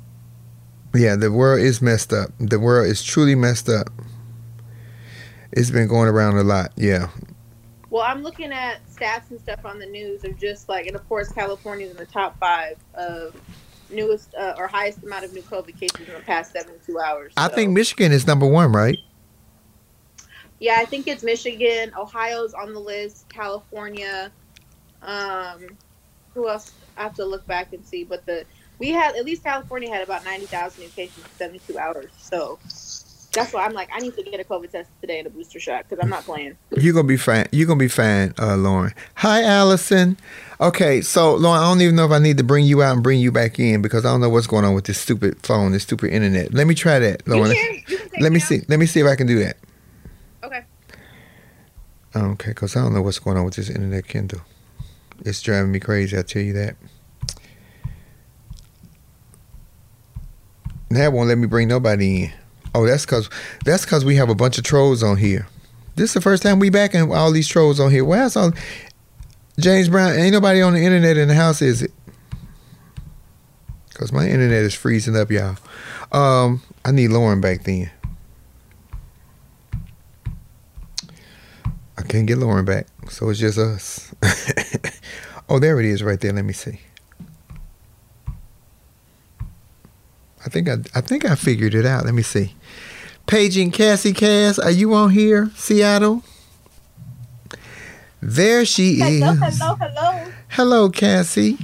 [0.95, 2.31] Yeah, the world is messed up.
[2.39, 3.89] The world is truly messed up.
[5.51, 6.73] It's been going around a lot.
[6.77, 7.09] Yeah.
[7.91, 11.07] Well, I'm looking at stats and stuff on the news of just like, and of
[11.09, 13.35] course, California's in the top five of
[13.93, 17.33] newest uh, or highest amount of new COVID cases in the past 72 hours.
[17.37, 18.99] I think Michigan is number one, right?
[20.59, 21.93] Yeah, I think it's Michigan.
[21.99, 23.29] Ohio's on the list.
[23.29, 24.31] California.
[25.03, 25.77] Um,
[26.35, 26.73] who else?
[26.97, 28.05] I have to look back and see.
[28.05, 28.45] But the
[28.79, 32.11] we had at least California had about 90,000 new cases in 72 hours.
[32.19, 32.59] So
[33.33, 35.59] that's why I'm like, I need to get a COVID test today and a booster
[35.59, 36.57] shot because I'm not playing.
[36.77, 37.47] You're gonna be fine.
[37.51, 38.93] You're gonna be fine, uh, Lauren.
[39.17, 40.19] Hi, Allison.
[40.61, 43.03] Okay, so Lauren, I don't even know if I need to bring you out and
[43.03, 45.73] bring you back in because I don't know what's going on with this stupid phone,
[45.73, 46.53] this stupid internet.
[46.53, 47.53] Let me try that, You Lauren.
[47.53, 48.47] can, you can Let me out.
[48.47, 48.61] see.
[48.69, 49.57] Let me see if I can do that.
[50.45, 50.63] Okay.
[52.15, 54.43] Okay, because I don't know what's going on with this internet Kendall.
[55.25, 56.77] It's driving me crazy, I tell you that.
[60.91, 62.33] That won't let me bring nobody in.
[62.75, 63.29] Oh, that's cause
[63.65, 65.47] that's cause we have a bunch of trolls on here.
[65.97, 68.05] This is the first time we back and all these trolls on here.
[68.05, 68.53] Where's all
[69.59, 70.13] James Brown?
[70.13, 71.93] Ain't nobody on the internet in the house, is it?
[73.95, 75.57] Cause my internet is freezing up, y'all.
[76.13, 77.91] Um, I need Lauren back then.
[81.99, 84.15] I can't get Lauren back, so it's just us.
[85.49, 86.33] oh, there it is, right there.
[86.33, 86.81] Let me see.
[90.45, 92.05] I think I, I think I figured it out.
[92.05, 92.55] Let me see.
[93.27, 96.25] Paging Cassie Cass, are you on here, Seattle?
[98.21, 99.23] There she is.
[99.23, 100.33] Hello, hello.
[100.49, 101.59] Hello, Cassie.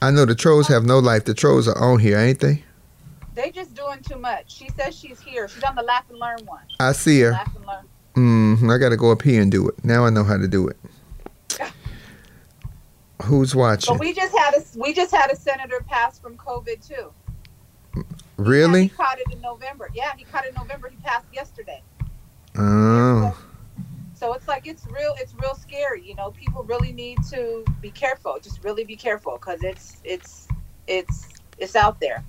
[0.00, 1.24] I know the trolls have no life.
[1.24, 2.64] The trolls are on here, ain't they?
[3.34, 4.52] They just doing too much.
[4.52, 5.48] She says she's here.
[5.48, 6.62] She's on the Laugh and Learn one.
[6.80, 7.30] I see her.
[7.32, 8.58] Laugh and Learn.
[8.60, 9.84] Mm, I got to go up here and do it.
[9.84, 10.76] Now I know how to do it.
[13.22, 13.94] Who's watching?
[13.94, 17.12] But we just had a we just had a senator pass from COVID too.
[17.96, 18.02] Yeah,
[18.38, 18.82] Really?
[18.84, 19.90] he caught it in November.
[19.94, 20.88] Yeah, he caught it in November.
[20.88, 21.82] He passed yesterday.
[22.56, 23.36] Oh.
[24.14, 25.14] So it's like it's real.
[25.18, 26.06] It's real scary.
[26.06, 28.38] You know, people really need to be careful.
[28.42, 30.48] Just really be careful because it's it's
[30.86, 31.28] it's
[31.58, 32.24] It's out there.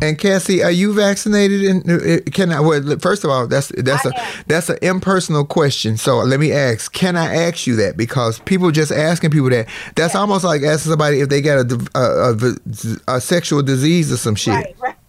[0.00, 1.62] And Cassie, are you vaccinated?
[1.62, 2.60] And uh, can I?
[2.60, 4.44] Well, first of all, that's that's I a am.
[4.48, 5.96] that's an impersonal question.
[5.96, 7.96] So let me ask: Can I ask you that?
[7.96, 9.68] Because people just asking people that.
[9.94, 14.16] That's almost like asking somebody if they got a a, a, a sexual disease or
[14.16, 14.54] some shit.
[14.54, 14.94] Right, right.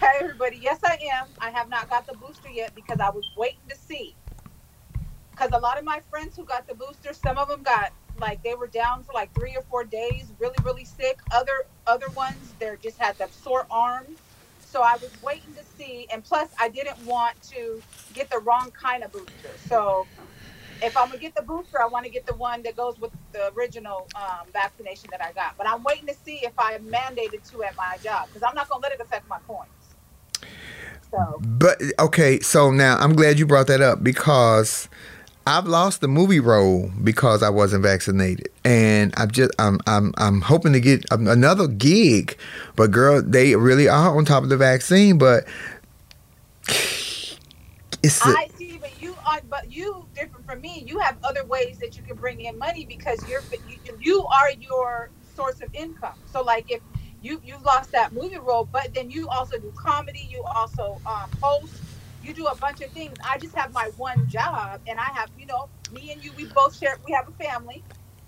[0.00, 0.58] Hey, everybody.
[0.60, 1.28] Yes, I am.
[1.38, 4.16] I have not got the booster yet because I was waiting to see.
[5.30, 8.42] Because a lot of my friends who got the booster, some of them got like
[8.42, 11.18] they were down for like three or four days, really, really sick.
[11.32, 14.18] Other other ones, they just had the sore arms.
[14.60, 17.82] So I was waiting to see, and plus, I didn't want to
[18.14, 19.50] get the wrong kind of booster.
[19.56, 20.06] So
[20.80, 23.12] if I'm gonna get the booster, I want to get the one that goes with
[23.32, 25.56] the original um, vaccination that I got.
[25.58, 28.54] But I'm waiting to see if I am mandated to at my job because I'm
[28.54, 29.94] not gonna let it affect my points.
[31.10, 34.88] So But okay, so now I'm glad you brought that up because
[35.46, 40.40] I've lost the movie role because I wasn't vaccinated, and I'm just I'm I'm I'm
[40.40, 42.38] hoping to get another gig,
[42.76, 45.44] but girl, they really are on top of the vaccine, but
[46.68, 50.84] it's a- I see, but you are, but you different from me.
[50.86, 54.50] You have other ways that you can bring in money because you're you, you are
[54.52, 56.14] your source of income.
[56.24, 56.82] So like if
[57.20, 61.30] you you lost that movie role, but then you also do comedy, you also um,
[61.40, 61.82] host,
[62.22, 63.16] you do a bunch of things.
[63.24, 66.44] I just have my one job, and I have you know me and you, we
[66.46, 67.82] both share, we have a family,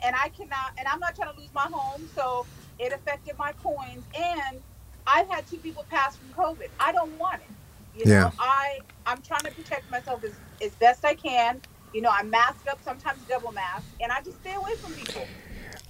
[0.05, 2.47] and I cannot, and I'm not trying to lose my home, so
[2.79, 4.61] it affected my coins, and
[5.07, 6.69] I've had two people pass from COVID.
[6.81, 7.51] I don't want it.
[7.99, 8.31] You know, Yeah.
[8.39, 11.61] I I'm trying to protect myself as, as best I can.
[11.93, 15.27] You know, I mask up, sometimes double mask, and I just stay away from people.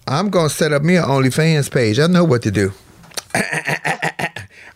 [0.07, 1.99] I'm gonna set up me an OnlyFans page.
[1.99, 2.73] I know what to do.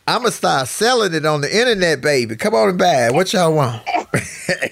[0.08, 2.34] I'm gonna start selling it on the internet, baby.
[2.34, 3.12] Come on and buy it.
[3.12, 3.86] What y'all want?
[3.94, 4.22] and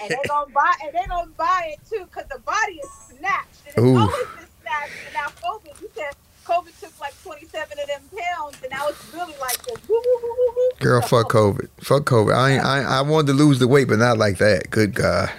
[0.09, 3.67] they're gonna buy and they're gonna buy it too because the body is snatched.
[3.67, 3.97] And it's Ooh.
[3.97, 4.93] always been snatched.
[5.05, 9.13] And now COVID, you said COVID took like 27 of them pounds, and now it's
[9.13, 9.77] really like this.
[9.87, 10.69] Woo, woo, woo, woo, woo.
[10.79, 11.69] Girl, fuck COVID.
[11.81, 12.33] Fuck COVID.
[12.33, 14.71] I I I wanted to lose the weight, but not like that.
[14.71, 15.29] Good God.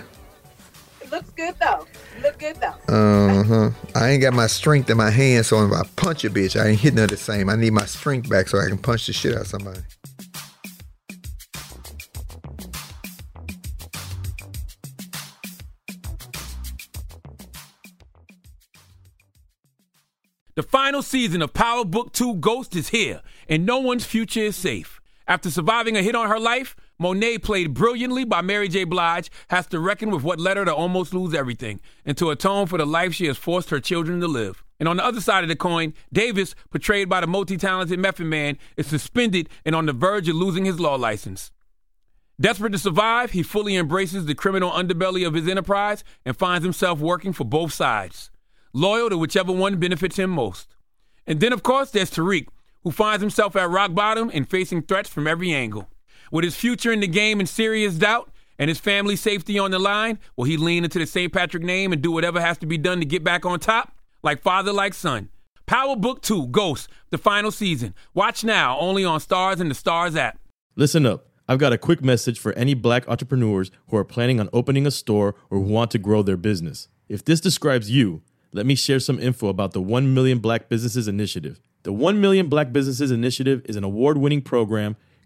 [1.01, 1.89] It looks good though.
[2.19, 2.93] It look good though.
[2.93, 3.71] Uh huh.
[3.95, 6.71] I ain't got my strength in my hands, so if I punch a bitch, I
[6.71, 7.49] ain't hitting her the same.
[7.49, 9.79] I need my strength back so I can punch the shit out of somebody.
[20.57, 24.57] The final season of Power Book 2 Ghost is here, and no one's future is
[24.57, 25.01] safe.
[25.29, 28.83] After surviving a hit on her life, Monet, played brilliantly by Mary J.
[28.83, 32.67] Blige, has to reckon with what led her to almost lose everything and to atone
[32.67, 34.65] for the life she has forced her children to live.
[34.81, 38.27] And on the other side of the coin, Davis, portrayed by the multi talented Method
[38.27, 41.53] Man, is suspended and on the verge of losing his law license.
[42.41, 47.01] Desperate to survive, he fully embraces the criminal underbelly of his enterprise and finds himself
[47.01, 48.31] working for both sides,
[48.73, 50.69] loyal to whichever one benefits him most.
[51.27, 52.47] And then, of course, there's Tariq,
[52.83, 55.89] who finds himself at rock bottom and facing threats from every angle.
[56.31, 59.79] With his future in the game in serious doubt and his family safety on the
[59.79, 61.33] line, will he lean into the St.
[61.33, 63.93] Patrick name and do whatever has to be done to get back on top?
[64.23, 65.29] Like father, like son.
[65.67, 67.95] Power Book 2 Ghost, the final season.
[68.15, 70.39] Watch now only on Starz and the Starz app.
[70.77, 71.27] Listen up.
[71.47, 74.91] I've got a quick message for any black entrepreneurs who are planning on opening a
[74.91, 76.89] store or who want to grow their business.
[77.09, 81.09] If this describes you, let me share some info about the 1 Million Black Businesses
[81.09, 81.61] Initiative.
[81.85, 84.97] The 1 Million Black Businesses Initiative is an award winning program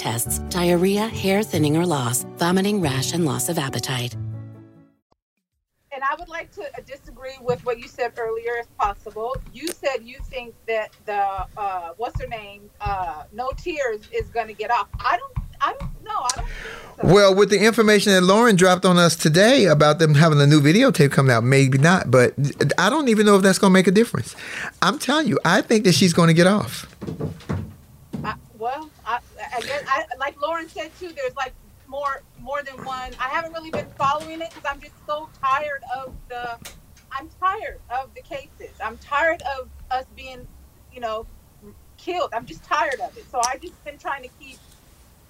[0.00, 4.16] tests, diarrhea, hair thinning or loss, vomiting, rash, and loss of appetite.
[5.92, 9.36] and I would like to disagree with what you said earlier, if possible.
[9.52, 14.46] You said you think that the uh, what's her name, uh, no tears, is going
[14.48, 14.88] to get off.
[14.98, 15.32] I don't.
[15.62, 16.10] I don't know.
[16.14, 17.12] I don't.
[17.12, 20.60] Well, with the information that Lauren dropped on us today about them having a new
[20.62, 22.32] videotape coming out, maybe not, but
[22.78, 24.34] I don't even know if that's going to make a difference.
[24.80, 26.86] I'm telling you, I think that she's going to get off.
[28.24, 28.88] I, well,
[29.52, 31.12] I, I guess I, like Lauren said too.
[31.14, 31.54] There's like
[31.88, 33.12] more more than one.
[33.20, 36.58] I haven't really been following it because I'm just so tired of the.
[37.12, 38.74] I'm tired of the cases.
[38.84, 40.46] I'm tired of us being,
[40.92, 41.26] you know,
[41.98, 42.30] killed.
[42.34, 43.24] I'm just tired of it.
[43.30, 44.58] So I just been trying to keep,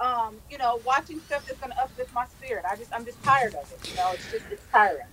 [0.01, 2.65] um, you know, watching stuff that's gonna uplift my spirit.
[2.71, 3.91] I just I'm just tired of it.
[3.91, 5.07] You know, it's just it's tiring.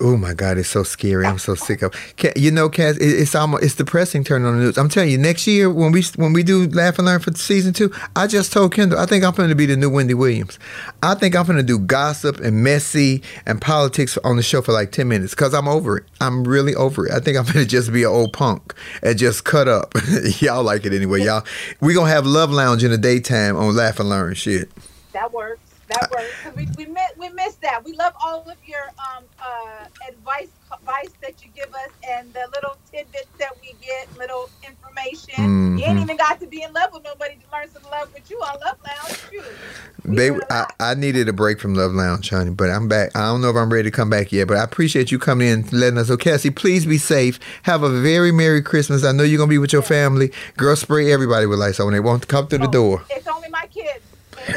[0.00, 1.26] Oh my God, it's so scary.
[1.26, 1.94] I'm so sick of.
[2.36, 4.78] You know, Cass, it's almost it's depressing turning on the news.
[4.78, 7.72] I'm telling you, next year when we when we do Laugh and Learn for season
[7.72, 10.58] two, I just told Kendall I think I'm going to be the new Wendy Williams.
[11.02, 14.72] I think I'm going to do gossip and messy and politics on the show for
[14.72, 16.04] like ten minutes because I'm over it.
[16.20, 17.12] I'm really over it.
[17.12, 19.94] I think I'm going to just be an old punk and just cut up.
[20.40, 21.44] y'all like it anyway, y'all.
[21.80, 24.70] We gonna have Love Lounge in the daytime on Laugh and Learn shit.
[25.12, 25.65] That works.
[25.88, 26.56] That works.
[26.56, 27.84] we we miss we miss that.
[27.84, 32.48] We love all of your um uh advice advice that you give us and the
[32.52, 35.78] little tidbits that we get, little information.
[35.78, 36.02] You ain't Mhm.
[36.02, 38.58] even got to be in love with nobody to learn some love with you on
[38.64, 39.20] Love Lounge.
[39.30, 40.14] Shoot.
[40.14, 43.16] Baby, I, I needed a break from Love Lounge, honey, but I'm back.
[43.16, 45.48] I don't know if I'm ready to come back yet, but I appreciate you coming
[45.48, 46.16] in, letting us know.
[46.16, 47.40] Cassie, please be safe.
[47.62, 49.04] Have a very Merry Christmas.
[49.04, 50.32] I know you're going to be with your family.
[50.56, 53.04] Girl, spray everybody with lights when they want to come through the door.
[53.10, 54.05] It's only my kids.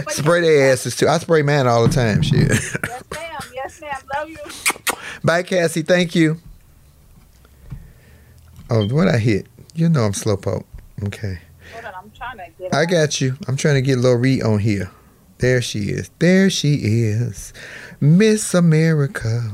[0.10, 1.08] Spray their asses too.
[1.08, 2.50] I spray mine all the time, shit.
[2.50, 2.78] Yes,
[3.12, 3.42] ma'am.
[3.54, 4.02] Yes, ma'am.
[4.16, 4.38] Love you.
[5.24, 5.82] Bye, Cassie.
[5.82, 6.38] Thank you.
[8.70, 9.48] Oh, what I hit?
[9.74, 10.66] You know I'm slowpoke.
[11.06, 11.40] Okay.
[11.74, 12.74] Hold on, I'm trying to get.
[12.74, 13.36] I got you.
[13.48, 14.92] I'm trying to get Lori on here.
[15.40, 16.12] There she is.
[16.20, 17.54] There she is.
[18.02, 19.52] Miss America.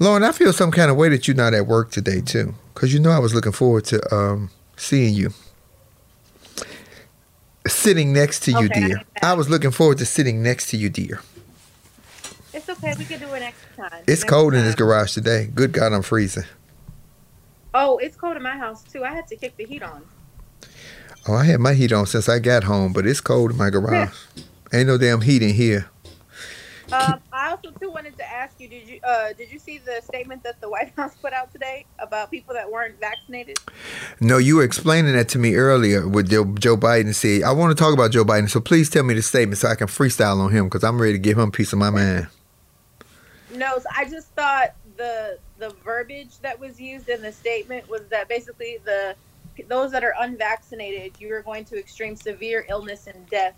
[0.00, 2.54] Lauren, I feel some kind of way that you're not at work today, too.
[2.74, 5.32] Because you know I was looking forward to um, seeing you.
[7.68, 9.02] Sitting next to you, Okay, dear.
[9.22, 11.20] I was looking forward to sitting next to you, dear.
[12.52, 12.94] It's okay.
[12.98, 14.02] We can do it next time.
[14.06, 15.48] It's Next cold in this garage today.
[15.54, 16.44] Good God, I'm freezing.
[17.74, 19.04] Oh, it's cold in my house too.
[19.04, 20.02] I had to kick the heat on.
[21.28, 23.70] Oh, I had my heat on since I got home, but it's cold in my
[23.70, 24.16] garage.
[24.72, 25.88] Ain't no damn heat in here.
[26.92, 30.02] Um, I also too wanted to ask you: Did you uh, did you see the
[30.02, 33.58] statement that the White House put out today about people that weren't vaccinated?
[34.20, 37.44] No, you were explaining that to me earlier with Joe, Joe Biden said.
[37.44, 39.76] I want to talk about Joe Biden, so please tell me the statement so I
[39.76, 42.28] can freestyle on him because I'm ready to give him a piece of my mind.
[43.54, 48.02] No, so I just thought the the verbiage that was used in the statement was
[48.10, 49.16] that basically the
[49.68, 53.54] those that are unvaccinated, you are going to extreme severe illness and death,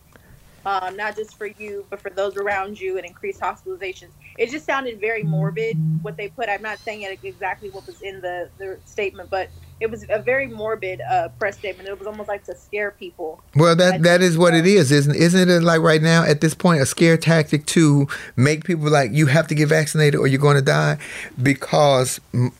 [0.66, 4.10] um, not just for you, but for those around you, and increased hospitalizations.
[4.38, 6.48] It just sounded very morbid what they put.
[6.48, 9.48] I'm not saying it exactly what was in the, the statement, but
[9.80, 11.88] it was a very morbid uh, press statement.
[11.88, 13.42] It was almost like to scare people.
[13.54, 15.62] Well, that that is what it is, isn't isn't it?
[15.62, 18.06] Like right now, at this point, a scare tactic to
[18.36, 20.98] make people like you have to get vaccinated or you're going to die,
[21.42, 22.52] because mm,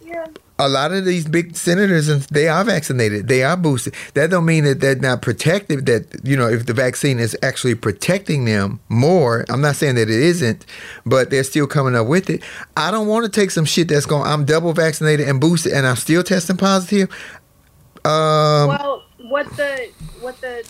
[0.60, 3.94] a lot of these big senators and they are vaccinated, they are boosted.
[4.12, 7.74] That don't mean that they're not protected That you know, if the vaccine is actually
[7.74, 10.66] protecting them more, I'm not saying that it isn't,
[11.06, 12.42] but they're still coming up with it.
[12.76, 14.24] I don't want to take some shit that's going.
[14.24, 17.10] I'm double vaccinated and boosted, and I'm still testing positive.
[18.04, 19.88] Um, well, what the
[20.20, 20.64] what the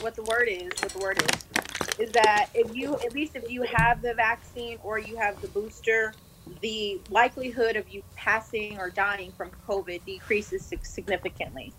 [0.00, 3.50] what the word is, what the word is, is that if you at least if
[3.50, 6.12] you have the vaccine or you have the booster,
[6.60, 11.72] the likelihood of you passing or dying from COVID decreases significantly,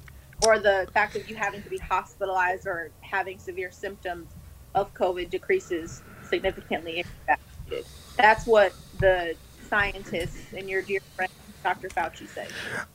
[0.45, 4.30] or the fact of you having to be hospitalized or having severe symptoms
[4.76, 6.99] of COVID decreases significantly.
[6.99, 7.39] if you have-
[7.70, 7.86] needed.
[8.18, 9.36] That's what the
[9.70, 11.32] scientists and your dear friend
[11.64, 11.88] Dr.
[11.89, 12.49] Fauci said.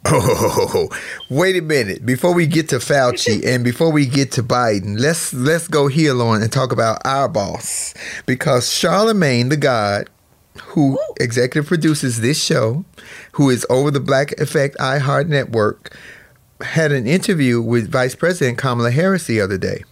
[0.04, 0.88] Oh,
[1.30, 2.04] wait a minute.
[2.04, 6.12] Before we get to Fauci and before we get to Biden, let's let's go here,
[6.12, 7.94] Lauren, and talk about our boss.
[8.26, 10.10] Because Charlemagne the God,
[10.60, 12.84] who executive produces this show,
[13.32, 15.96] who is over the Black Effect iHeart Network,
[16.60, 19.84] had an interview with Vice President Kamala Harris the other day.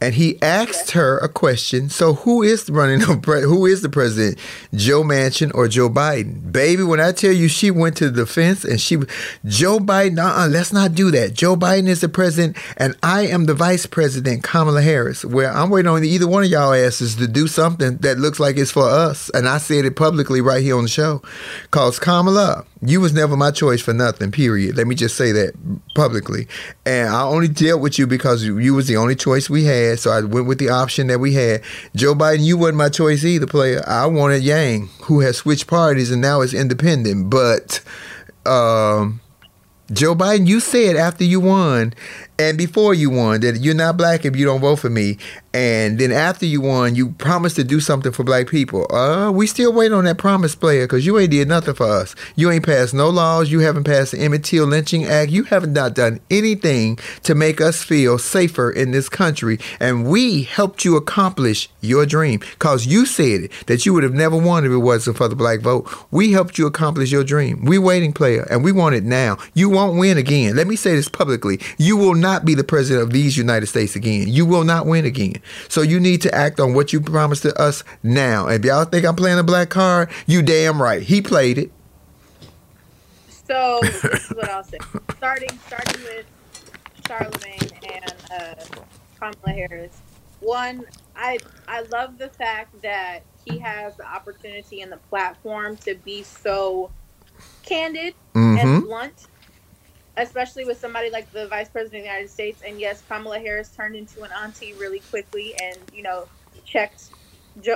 [0.00, 1.88] And he asked her a question.
[1.88, 3.00] So who is running?
[3.24, 4.38] Who is the president?
[4.74, 6.52] Joe Manchin or Joe Biden?
[6.52, 8.96] Baby, when I tell you she went to the defense and she,
[9.44, 10.18] Joe Biden.
[10.18, 11.34] Uh, uh let's not do that.
[11.34, 15.24] Joe Biden is the president, and I am the vice president, Kamala Harris.
[15.24, 18.56] Where I'm waiting on either one of y'all asses to do something that looks like
[18.56, 19.30] it's for us.
[19.30, 21.22] And I said it publicly right here on the show.
[21.70, 24.30] Cause Kamala, you was never my choice for nothing.
[24.30, 24.76] Period.
[24.76, 25.54] Let me just say that
[25.94, 26.46] publicly.
[26.84, 29.98] And I only dealt with you because you, you was the only choice we had.
[29.98, 31.62] So I went with the option that we had.
[31.94, 33.82] Joe Biden, you wasn't my choice either, player.
[33.86, 37.30] I wanted Yang, who has switched parties and now is independent.
[37.30, 37.80] But
[38.46, 39.20] um,
[39.92, 41.94] Joe Biden, you said after you won
[42.38, 45.18] and before you won that you're not black if you don't vote for me.
[45.54, 48.92] And then after you won, you promised to do something for black people.
[48.92, 52.16] Uh, we still waiting on that promise, player, because you ain't did nothing for us.
[52.34, 53.52] You ain't passed no laws.
[53.52, 55.30] You haven't passed the Emmett Till lynching act.
[55.30, 59.60] You haven't not done anything to make us feel safer in this country.
[59.78, 64.12] And we helped you accomplish your dream because you said it that you would have
[64.12, 65.88] never won if it wasn't for the black vote.
[66.10, 67.64] We helped you accomplish your dream.
[67.64, 69.38] We waiting, player, and we want it now.
[69.54, 70.56] You won't win again.
[70.56, 71.60] Let me say this publicly.
[71.78, 74.26] You will not be the president of these United States again.
[74.28, 75.42] You will not win again.
[75.68, 78.46] So you need to act on what you promised to us now.
[78.46, 81.02] And if y'all think I'm playing a black card, you damn right.
[81.02, 81.70] He played it.
[83.28, 84.78] So this is what I'll say.
[85.16, 86.24] Starting starting with
[87.06, 88.54] Charlemagne and uh,
[89.18, 90.00] Kamala Harris.
[90.40, 95.94] One, I I love the fact that he has the opportunity and the platform to
[95.96, 96.90] be so
[97.64, 98.58] candid mm-hmm.
[98.58, 99.26] and blunt,
[100.16, 102.62] especially with somebody like the Vice President of the United States.
[102.66, 106.26] And yes, Kamala Harris turned into an auntie really quickly, and you know
[106.64, 107.10] checked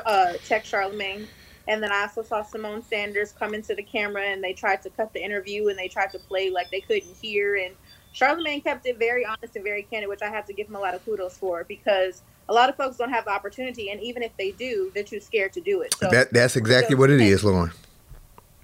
[0.06, 1.26] uh, checked Charlemagne.
[1.68, 4.90] And then I also saw Symone Sanders come into the camera and they tried to
[4.90, 7.56] cut the interview and they tried to play like they couldn't hear.
[7.56, 7.74] And
[8.12, 10.80] Charlemagne kept it very honest and very candid, which I have to give him a
[10.80, 13.90] lot of kudos for because a lot of folks don't have the opportunity.
[13.90, 15.94] And even if they do, they're too scared to do it.
[16.00, 17.70] So That that's exactly what it is, Lauren.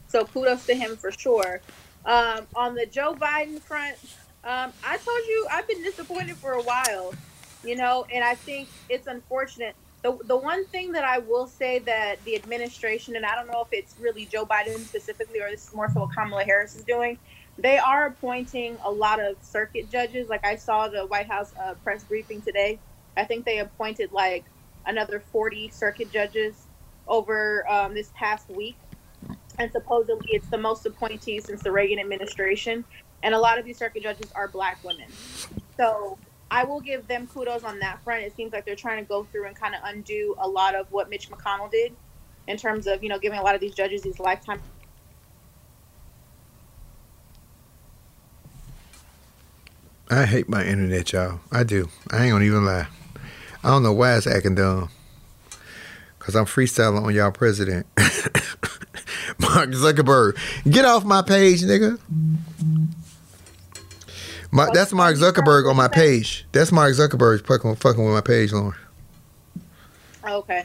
[0.08, 1.60] so kudos to him for sure.
[2.04, 3.96] Um, on the Joe Biden front,
[4.44, 7.14] um, I told you I've been disappointed for a while,
[7.64, 9.74] you know, and I think it's unfortunate.
[10.02, 13.62] The, the one thing that I will say that the administration, and I don't know
[13.62, 16.84] if it's really Joe Biden specifically or this is more so what Kamala Harris is
[16.84, 17.18] doing,
[17.56, 20.28] they are appointing a lot of circuit judges.
[20.28, 22.78] Like I saw the White House uh, press briefing today.
[23.16, 24.44] I think they appointed like
[24.84, 26.66] another 40 circuit judges
[27.06, 28.76] over um, this past week
[29.58, 32.84] and supposedly it's the most appointees since the Reagan administration.
[33.22, 35.06] And a lot of these circuit judges are black women.
[35.76, 36.18] So
[36.50, 38.22] I will give them kudos on that front.
[38.22, 40.90] It seems like they're trying to go through and kind of undo a lot of
[40.92, 41.92] what Mitch McConnell did
[42.46, 44.60] in terms of, you know, giving a lot of these judges these lifetime.
[50.10, 51.40] I hate my internet, y'all.
[51.50, 51.88] I do.
[52.10, 52.86] I ain't gonna even lie.
[53.64, 54.90] I don't know why it's acting dumb.
[56.18, 57.86] Cause I'm freestyling on y'all president.
[59.38, 60.38] Mark Zuckerberg.
[60.70, 61.98] Get off my page, nigga.
[64.50, 66.46] My, that's Mark Zuckerberg on my page.
[66.52, 68.78] That's Mark Zuckerberg fucking, fucking with my page, Lauren.
[70.24, 70.64] Okay.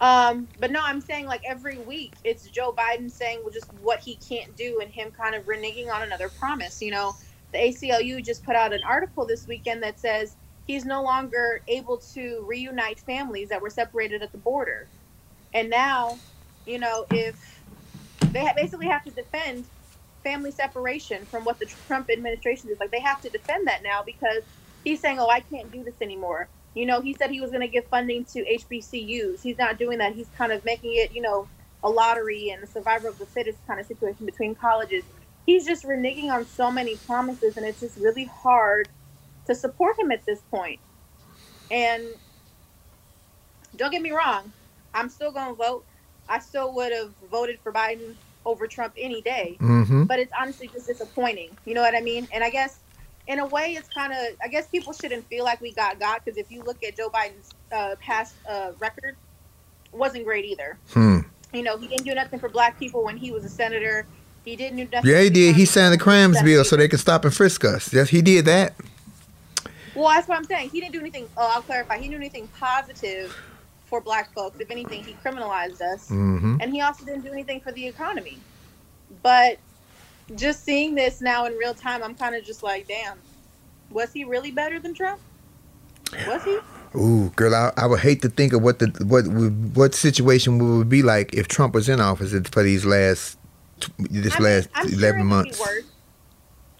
[0.00, 4.16] Um, but no, I'm saying like every week it's Joe Biden saying just what he
[4.16, 6.80] can't do and him kind of reneging on another promise.
[6.80, 7.16] You know,
[7.52, 10.36] the ACLU just put out an article this weekend that says
[10.66, 14.86] he's no longer able to reunite families that were separated at the border.
[15.52, 16.18] And now,
[16.66, 17.57] you know, if
[18.20, 19.64] they basically have to defend
[20.22, 24.02] family separation from what the Trump administration is like, they have to defend that now
[24.04, 24.42] because
[24.84, 27.62] he's saying, "Oh, I can't do this anymore." You know, he said he was going
[27.62, 29.42] to give funding to HBCUs.
[29.42, 30.14] He's not doing that.
[30.14, 31.48] He's kind of making it, you know,
[31.82, 35.04] a lottery and a survivor of the fittest kind of situation between colleges.
[35.46, 38.88] He's just reneging on so many promises, and it's just really hard
[39.46, 40.78] to support him at this point.
[41.70, 42.04] And
[43.76, 44.52] don't get me wrong,
[44.92, 45.84] I'm still going to vote.
[46.28, 48.14] I still would have voted for Biden
[48.46, 49.56] over Trump any day.
[49.60, 50.06] Mhm.
[50.06, 51.50] But it's honestly just disappointing.
[51.64, 52.28] You know what I mean?
[52.32, 52.78] And I guess
[53.26, 56.24] in a way, it's kind of, I guess people shouldn't feel like we got got
[56.24, 59.16] because if you look at Joe Biden's uh, past uh, record,
[59.92, 60.78] wasn't great either.
[60.92, 61.20] Hmm.
[61.52, 64.06] You know, he didn't do nothing for black people when he was a senator.
[64.44, 65.10] He didn't do nothing.
[65.10, 65.56] Yeah, he did.
[65.56, 67.92] He signed the crimes bill so they could stop and frisk us.
[67.92, 68.74] Yes, he did that.
[69.94, 70.70] Well, that's what I'm saying.
[70.70, 71.28] He didn't do anything.
[71.36, 71.96] Oh, I'll clarify.
[71.96, 73.36] He didn't do anything positive
[73.88, 74.60] for black folks.
[74.60, 76.08] If anything, he criminalized us.
[76.10, 76.58] Mhm.
[76.60, 78.38] And he also didn't do anything for the economy.
[79.22, 79.58] But
[80.36, 83.18] just seeing this now in real time, I'm kind of just like, damn,
[83.90, 85.20] was he really better than Trump?
[86.26, 86.58] Was he?
[86.94, 89.26] Ooh, girl, I, I would hate to think of what the what
[89.76, 93.36] what situation would be like if Trump was in office for these last
[93.98, 95.60] this I mean, last I'm sure eleven would months.
[95.60, 95.84] Worse.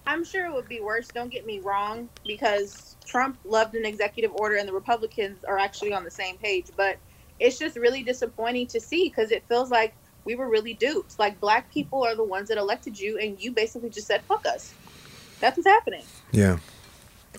[0.09, 1.07] I'm sure it would be worse.
[1.09, 5.93] Don't get me wrong, because Trump loved an executive order, and the Republicans are actually
[5.93, 6.69] on the same page.
[6.79, 6.97] But
[7.39, 9.95] it's just really disappointing to see because it feels like
[10.25, 11.19] we were really duped.
[11.19, 14.47] Like black people are the ones that elected you, and you basically just said "fuck
[14.47, 14.73] us."
[15.41, 16.05] That's what's happening.
[16.33, 16.59] Yeah.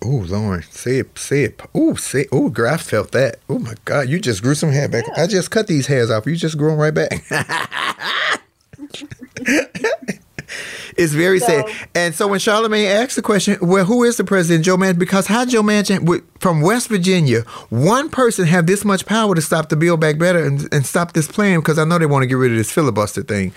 [0.05, 1.59] Ooh, Lauren, say it, say it.
[1.75, 2.27] Ooh, say.
[2.31, 3.39] Ooh, girl, I felt that.
[3.49, 5.05] Oh my God, you just grew some hair back.
[5.17, 6.27] I just cut these hairs off.
[6.27, 7.25] You just grew them right back.
[10.97, 11.65] it's very sad.
[11.95, 14.99] And so when Charlemagne asked the question, well, who is the president, Joe Manchin?
[14.99, 19.69] Because how Joe Manchin from West Virginia, one person have this much power to stop
[19.69, 21.59] the Build Back Better and, and stop this plan?
[21.59, 23.53] Because I know they want to get rid of this filibuster thing.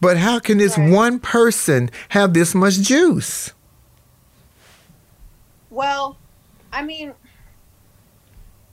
[0.00, 3.52] But how can this one person have this much juice?
[5.70, 6.16] Well,
[6.72, 7.12] I mean,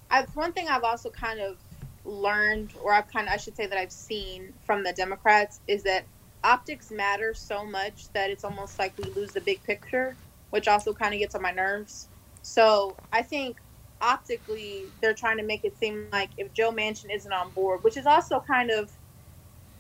[0.10, 1.58] I've, one thing I've also kind of
[2.06, 5.84] learned, or I've kind of, I should say that I've seen from the Democrats is
[5.84, 6.06] that
[6.44, 10.18] optics matter so much that it's almost like we lose the big picture,
[10.52, 12.10] which also kind of gets on my nerves.
[12.42, 13.58] So I think
[14.02, 17.98] optically they're trying to make it seem like if Joe Manchin isn't on board, which
[17.98, 18.92] is also kind of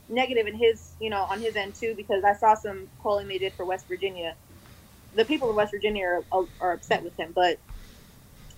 [0.10, 3.38] negative in his, you know, on his end too, because I saw some polling they
[3.40, 4.36] did for West Virginia
[5.14, 7.60] the people of West Virginia are, are upset with him, but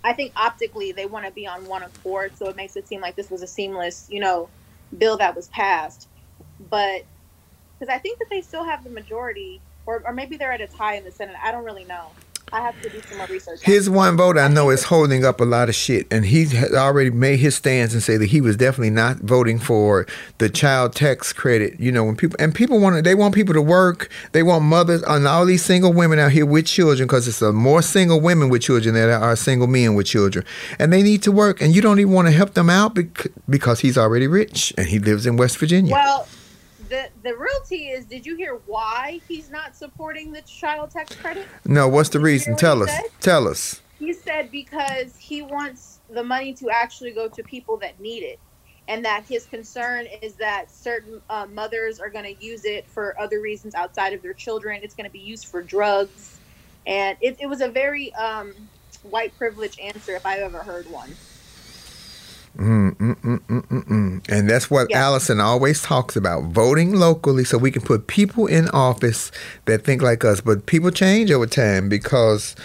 [0.04, 3.00] I think optically they want to be on one accord, so it makes it seem
[3.00, 4.50] like this was a seamless, you know,
[4.96, 6.08] bill that was passed.
[6.70, 7.02] But
[7.78, 10.66] because I think that they still have the majority, or, or maybe they're at a
[10.66, 11.36] tie in the Senate.
[11.42, 12.10] I don't really know.
[12.52, 13.60] I have to do some more research.
[13.62, 16.74] His one vote I know is holding up a lot of shit, and he had
[16.74, 20.06] already made his stance and say that he was definitely not voting for
[20.38, 21.80] the child tax credit.
[21.80, 24.10] You know, when people and people want to, they want people to work.
[24.30, 27.52] They want mothers and all these single women out here with children because it's a
[27.52, 30.44] more single women with children than there are single men with children,
[30.78, 31.60] and they need to work.
[31.60, 32.96] And you don't even want to help them out
[33.48, 35.92] because he's already rich and he lives in West Virginia.
[35.92, 36.28] Well,
[36.88, 41.14] the the real tea is, did you hear why he's not supporting the child tax
[41.16, 41.46] credit?
[41.64, 42.56] no, what's the reason?
[42.56, 42.90] Tell us.
[42.90, 43.04] said?
[43.20, 43.82] Tell us.
[43.98, 48.38] He said because he wants the money to actually go to people that need it.
[48.88, 53.20] And that his concern is that certain uh, mothers are going to use it for
[53.20, 54.80] other reasons outside of their children.
[54.84, 56.38] It's going to be used for drugs.
[56.86, 58.54] And it, it was a very um,
[59.02, 61.16] white privilege answer if I've ever heard one.
[62.56, 64.28] Mm, mm, mm, mm, mm, mm.
[64.28, 68.68] And that's what Allison always talks about voting locally so we can put people in
[68.70, 69.30] office
[69.66, 70.40] that think like us.
[70.40, 72.56] But people change over time because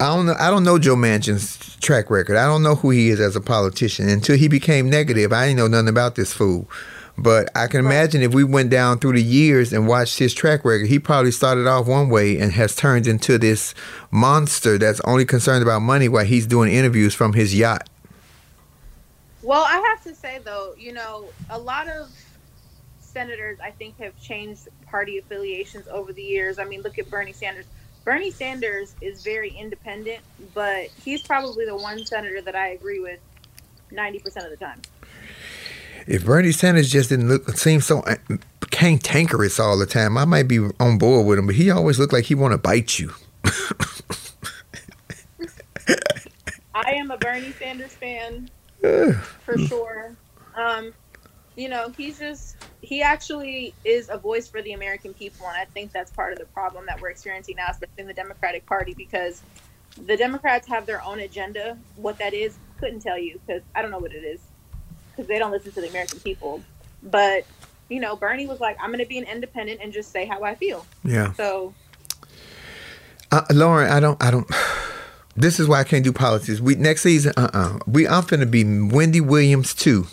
[0.00, 2.36] I don't know I don't know Joe Manchin's track record.
[2.36, 4.08] I don't know who he is as a politician.
[4.08, 6.68] Until he became negative, I didn't know nothing about this fool.
[7.16, 10.64] But I can imagine if we went down through the years and watched his track
[10.64, 13.72] record, he probably started off one way and has turned into this
[14.10, 17.88] monster that's only concerned about money while he's doing interviews from his yacht.
[19.44, 22.10] Well, I have to say though, you know, a lot of
[22.98, 26.58] senators I think have changed party affiliations over the years.
[26.58, 27.66] I mean, look at Bernie Sanders.
[28.04, 30.20] Bernie Sanders is very independent,
[30.54, 33.20] but he's probably the one senator that I agree with
[33.92, 34.80] 90% of the time.
[36.06, 38.16] If Bernie Sanders just didn't look seem so uh,
[38.70, 41.46] cantankerous all the time, I might be on board with him.
[41.46, 43.12] But he always looked like he want to bite you.
[46.74, 48.50] I am a Bernie Sanders fan.
[49.44, 50.14] For sure.
[50.54, 50.92] Um,
[51.56, 55.64] you know, he's just he actually is a voice for the American people, and I
[55.66, 58.94] think that's part of the problem that we're experiencing now, especially in the Democratic Party,
[58.94, 59.42] because
[60.06, 61.78] the Democrats have their own agenda.
[61.96, 64.40] What that is, couldn't tell you because I don't know what it is
[65.10, 66.62] because they don't listen to the American people.
[67.02, 67.46] But
[67.88, 70.42] you know, Bernie was like, "I'm going to be an independent and just say how
[70.42, 71.32] I feel." Yeah.
[71.34, 71.74] So
[73.30, 74.46] Uh, Lauren, I don't, I don't.
[75.36, 76.60] This is why I can't do politics.
[76.60, 80.06] We next season, uh, uh we I'm finna be Wendy Williams too.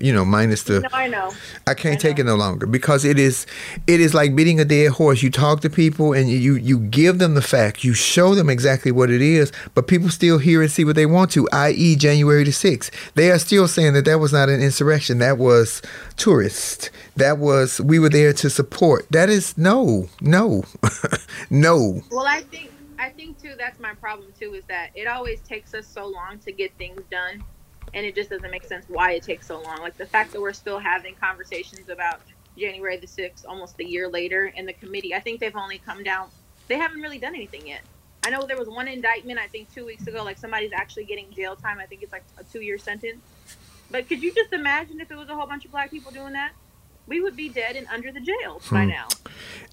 [0.00, 0.80] You know, minus the.
[0.80, 1.32] no, I know.
[1.68, 3.46] I can't take it no longer because it is
[3.86, 5.22] it is like beating a dead horse.
[5.22, 8.90] You talk to people and you you give them the facts, you show them exactly
[8.90, 11.48] what it is, but people still hear and see what they want to.
[11.52, 15.18] I.e., January the sixth, they are still saying that that was not an insurrection.
[15.18, 15.80] That was
[16.16, 16.90] tourist.
[17.14, 19.06] That was we were there to support.
[19.12, 20.64] That is no, no,
[21.50, 22.02] no.
[22.10, 25.72] Well, I think I think too that's my problem too is that it always takes
[25.74, 27.42] us so long to get things done,
[27.94, 29.78] and it just doesn't make sense why it takes so long.
[29.78, 32.20] Like the fact that we're still having conversations about
[32.58, 35.14] January the sixth almost a year later in the committee.
[35.14, 36.28] I think they've only come down.
[36.66, 37.82] They haven't really done anything yet.
[38.24, 40.24] I know there was one indictment I think two weeks ago.
[40.24, 41.78] Like somebody's actually getting jail time.
[41.78, 43.22] I think it's like a two year sentence.
[43.90, 46.32] But could you just imagine if it was a whole bunch of black people doing
[46.34, 46.52] that?
[47.08, 48.88] We would be dead and under the jails by Hmm.
[48.90, 49.08] now.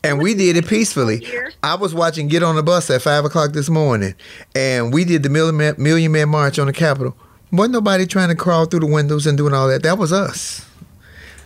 [0.03, 1.25] And we did it peacefully.
[1.63, 4.13] I was watching Get on the Bus at five o'clock this morning,
[4.55, 7.15] and we did the Million Man, Million Man March on the Capitol.
[7.51, 9.83] Wasn't nobody trying to crawl through the windows and doing all that.
[9.83, 10.65] That was us.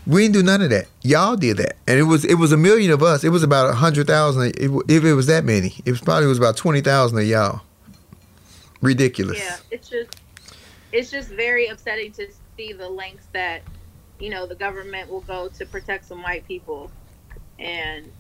[0.08, 0.88] We didn't do none of that.
[1.04, 3.24] Y'all did that, and it was it was a million of us.
[3.24, 4.54] It was about a hundred thousand.
[4.58, 7.62] If it was that many, it was probably was about twenty thousand of y'all.
[8.82, 9.38] Ridiculous.
[9.40, 10.10] Yeah, it's just
[10.92, 12.28] it's just very upsetting to
[12.58, 13.62] see the lengths that
[14.20, 16.92] you know the government will go to protect some white people,
[17.58, 18.12] and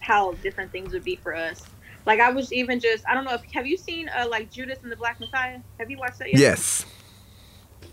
[0.00, 1.62] how different things would be for us.
[2.06, 4.78] Like I was even just I don't know if have you seen uh, like Judas
[4.82, 5.58] and the Black Messiah?
[5.78, 6.40] Have you watched that yet?
[6.40, 6.86] Yes.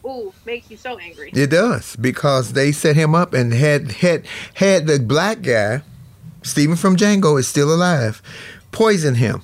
[0.05, 1.31] Ooh, makes you so angry.
[1.33, 4.25] It does because they set him up and had had
[4.55, 5.81] had the black guy,
[6.43, 8.21] Stephen from Django, is still alive,
[8.71, 9.41] poison him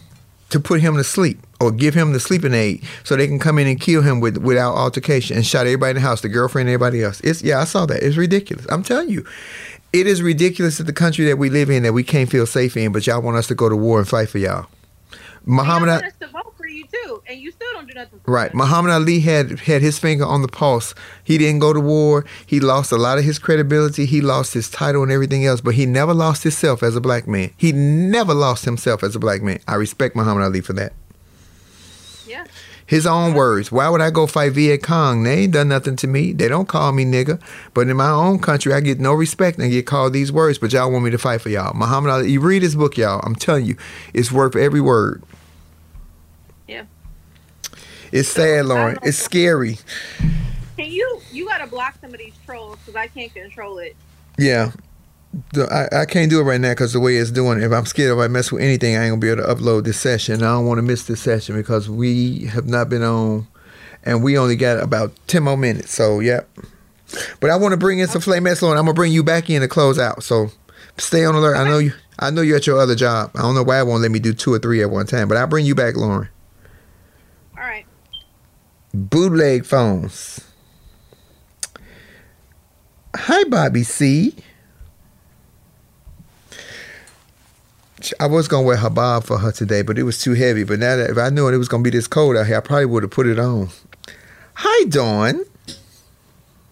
[0.50, 3.60] to put him to sleep or give him the sleeping aid so they can come
[3.60, 6.68] in and kill him with without altercation and shot everybody in the house, the girlfriend,
[6.68, 7.22] and everybody else.
[7.22, 8.04] It's yeah, I saw that.
[8.04, 8.66] It's ridiculous.
[8.70, 9.26] I'm telling you.
[9.94, 12.78] It is ridiculous that the country that we live in that we can't feel safe
[12.78, 14.68] in, but y'all want us to go to war and fight for y'all.
[15.46, 18.22] Muhammad want us to vote for you too, and you still don't do nothing.
[18.26, 18.54] Right.
[18.54, 20.94] Muhammad Ali had had his finger on the pulse.
[21.24, 22.26] He didn't go to war.
[22.46, 24.06] He lost a lot of his credibility.
[24.06, 27.28] He lost his title and everything else, but he never lost himself as a black
[27.28, 27.52] man.
[27.58, 29.60] He never lost himself as a black man.
[29.68, 30.94] I respect Muhammad Ali for that.
[32.92, 33.72] His own words.
[33.72, 35.24] Why would I go fight Viet Cong?
[35.24, 36.34] They ain't done nothing to me.
[36.34, 37.42] They don't call me nigga.
[37.74, 40.58] But in my own country, I get no respect and I get called these words.
[40.58, 41.74] But y'all want me to fight for y'all.
[41.74, 43.22] Muhammad Ali, you read his book, y'all.
[43.24, 43.78] I'm telling you,
[44.14, 45.24] it's worth every word.
[46.68, 46.84] Yeah.
[48.12, 48.98] It's sad, Lauren.
[49.04, 49.78] It's scary.
[50.76, 53.96] Can you you gotta block some of these trolls because I can't control it.
[54.38, 54.72] Yeah.
[55.54, 57.62] The, I, I can't do it right now because the way it's doing.
[57.62, 59.86] If I'm scared if I mess with anything, I ain't gonna be able to upload
[59.86, 60.44] this session.
[60.44, 63.48] I don't want to miss this session because we have not been on,
[64.04, 65.94] and we only got about ten more minutes.
[65.94, 66.50] So yep.
[67.40, 69.62] But I want to bring in some flame and I'm gonna bring you back in
[69.62, 70.24] to close out.
[70.24, 70.52] So
[70.98, 71.56] stay on alert.
[71.56, 71.94] I know you.
[72.20, 73.32] I know you're at your other job.
[73.36, 75.28] I don't know why it won't let me do two or three at one time.
[75.28, 76.30] But I'll bring you back, Lauren.
[77.58, 77.86] All right.
[78.94, 80.42] Bootleg phones.
[83.16, 84.36] Hi, Bobby C.
[88.20, 90.64] I was gonna wear habab for her today, but it was too heavy.
[90.64, 92.60] But now that if I knew it was gonna be this cold out here, I
[92.62, 93.70] probably would have put it on.
[94.56, 95.46] Hi, Dawn.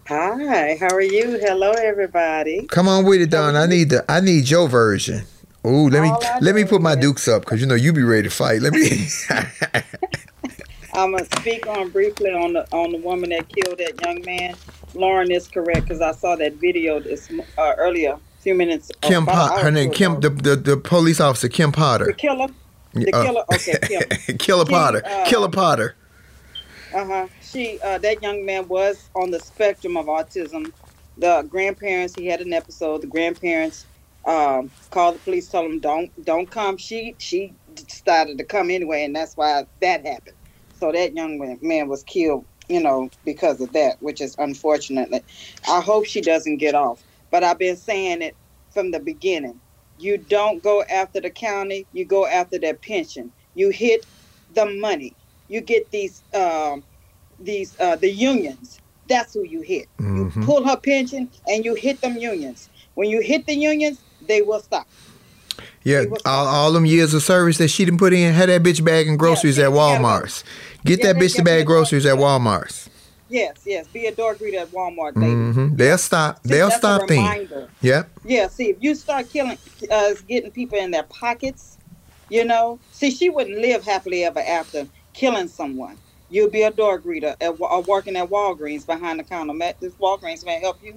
[0.07, 1.37] Hi, how are you?
[1.39, 2.65] Hello, everybody.
[2.67, 3.55] Come on with it, Dawn.
[3.55, 5.25] I need the I need your version.
[5.65, 8.03] Ooh, let me I let me put my dukes up because you know you be
[8.03, 8.61] ready to fight.
[8.61, 9.07] Let me.
[10.93, 14.55] I'm gonna speak on briefly on the on the woman that killed that young man.
[14.93, 18.91] Lauren is correct because I saw that video this uh, earlier, few minutes.
[19.01, 19.63] Kim Potter.
[19.63, 19.91] Her name.
[19.91, 20.19] Kim.
[20.19, 22.05] The, the the police officer Kim Potter.
[22.05, 22.47] The killer.
[22.93, 23.43] The Uh, killer.
[23.53, 24.37] Okay, Kim.
[24.37, 25.03] Killer Potter.
[25.05, 25.95] uh, Killer Potter.
[26.93, 27.27] Uh huh.
[27.43, 30.71] She, uh, that young man was on the spectrum of autism.
[31.17, 33.01] The grandparents, he had an episode.
[33.01, 33.85] The grandparents
[34.25, 36.77] um, called the police, told him don't don't come.
[36.77, 40.35] She she decided to come anyway, and that's why that happened.
[40.79, 45.23] So that young man- man was killed, you know, because of that, which is unfortunate.
[45.69, 47.03] I hope she doesn't get off.
[47.31, 48.35] But I've been saying it
[48.71, 49.59] from the beginning.
[49.97, 51.85] You don't go after the county.
[51.93, 53.31] You go after their pension.
[53.55, 54.05] You hit
[54.53, 55.15] the money.
[55.47, 56.83] You get these um,
[57.39, 58.79] these uh, the unions.
[59.07, 59.87] That's who you hit.
[59.99, 60.45] Mhm.
[60.45, 62.69] Pull her pension and you hit them unions.
[62.93, 64.87] When you hit the unions, they will stop.
[65.83, 68.83] Yeah, all, all them years of service that she didn't put in, had that bitch
[68.83, 70.43] bagging groceries at Walmart's.
[70.85, 72.88] Get Yeah, that bitch to bag groceries at Walmart's.
[73.29, 73.87] Yes, yes.
[73.89, 75.51] Be a door greeter at Walmart, baby.
[75.53, 76.45] hmm They'll stop.
[76.47, 77.71] See, They'll stop reminder.
[77.81, 78.11] Yep.
[78.23, 79.59] Yeah, see, if you start killing,
[79.91, 81.79] uh, getting people in their pockets,
[82.29, 85.99] you know, see, she wouldn't live happily ever after killing someone.
[86.29, 89.53] You'll be a door greeter at, or working at Walgreens behind the counter.
[89.53, 90.95] Ma- This Walgreens may help you,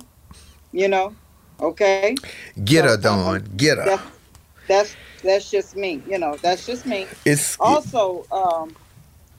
[0.73, 1.17] you know,
[1.61, 2.17] okay?
[2.65, 3.45] Get her, Dawn.
[3.57, 3.85] Get her.
[3.87, 4.03] That's,
[4.69, 6.39] that's that's just me, you know.
[6.43, 7.13] That's just me.
[7.27, 8.77] It's Also, um,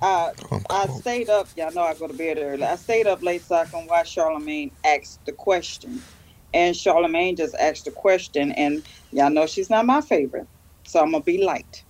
[0.03, 0.33] I
[0.71, 1.51] I stayed up.
[1.57, 2.63] Y'all know I go to bed early.
[2.65, 6.05] I stayed up late so I can watch Charlemagne ask the question,
[6.53, 10.49] and Charlemagne just asked the question, and y'all know she's not my favorite,
[10.87, 11.85] so I'm gonna be light.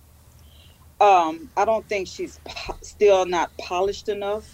[1.00, 4.46] Um, I don't think she's po- still not polished enough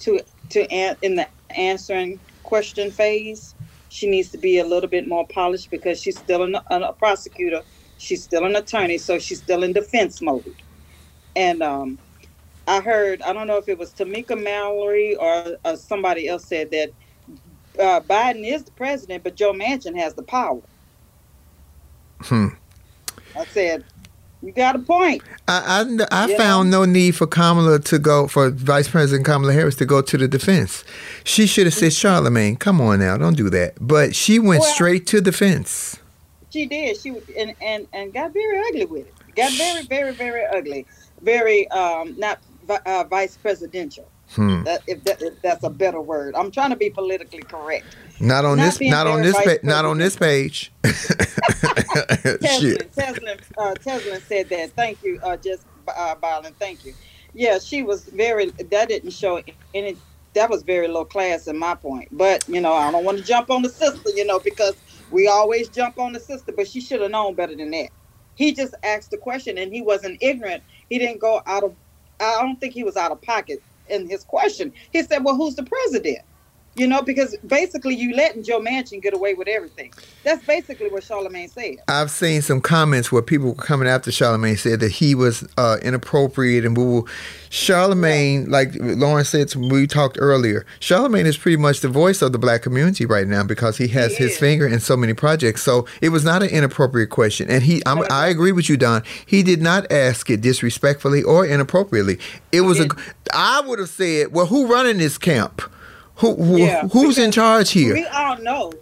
[0.00, 0.20] to
[0.50, 3.56] to an- in the answering question phase.
[3.88, 7.62] She needs to be a little bit more polished because she's still an, a prosecutor.
[7.98, 10.62] She's still an attorney, so she's still in defense mode.
[11.36, 11.98] And um,
[12.70, 16.70] I heard, I don't know if it was Tamika Mallory or, or somebody else said
[16.70, 16.90] that
[17.80, 20.60] uh, Biden is the president, but Joe Manchin has the power.
[22.20, 22.48] Hmm.
[23.36, 23.82] I said,
[24.40, 25.22] You got a point.
[25.48, 29.74] I I, I found no need for Kamala to go for Vice President Kamala Harris
[29.76, 30.84] to go to the defense.
[31.24, 34.74] She should have said, "Charlemagne, come on now, don't do that." But she went Well-
[34.74, 35.96] straight to the fence.
[36.50, 37.00] She did.
[37.00, 39.14] She and and and got very ugly with it.
[39.34, 40.86] Got very very very ugly.
[41.22, 42.38] Very um not
[42.70, 44.08] uh, vice presidential.
[44.30, 44.62] Hmm.
[44.62, 46.34] That if, that if that's a better word.
[46.36, 47.84] I'm trying to be politically correct.
[48.20, 48.80] Not on Not this.
[48.90, 49.36] Not on this.
[49.36, 50.72] Pa- not on this page.
[50.82, 52.92] Teslin, Shit.
[52.92, 54.70] Teslin, uh, Teslin said that.
[54.72, 56.54] Thank you, uh, just uh, Byron.
[56.58, 56.94] Thank you.
[57.34, 58.50] Yeah, she was very.
[58.50, 59.42] That didn't show
[59.74, 59.96] any.
[60.34, 62.08] That was very low class in my point.
[62.12, 64.74] But you know, I don't want to jump on the sister, you know, because
[65.10, 66.52] we always jump on the sister.
[66.52, 67.88] But she should have known better than that.
[68.36, 70.62] He just asked the question, and he wasn't ignorant.
[70.88, 71.74] He didn't go out of.
[72.20, 74.72] I don't think he was out of pocket in his question.
[74.92, 76.20] He said, "Well, who's the president?"
[76.80, 79.92] You know, because basically you letting Joe Manchin get away with everything.
[80.24, 81.76] That's basically what Charlemagne said.
[81.88, 85.76] I've seen some comments where people were coming after Charlemagne said that he was uh,
[85.82, 87.04] inappropriate and boo.
[87.50, 92.38] Charlemagne, like Lauren said we talked earlier, Charlemagne is pretty much the voice of the
[92.38, 95.62] black community right now because he has his finger in so many projects.
[95.62, 99.02] So it was not an inappropriate question, and he, I'm, I agree with you, Dawn.
[99.26, 102.18] He did not ask it disrespectfully or inappropriately.
[102.52, 102.88] It was a.
[103.34, 105.60] I would have said, well, who running this camp?
[106.20, 107.94] Who, who Yeah, who's in charge here?
[107.94, 108.72] We all know,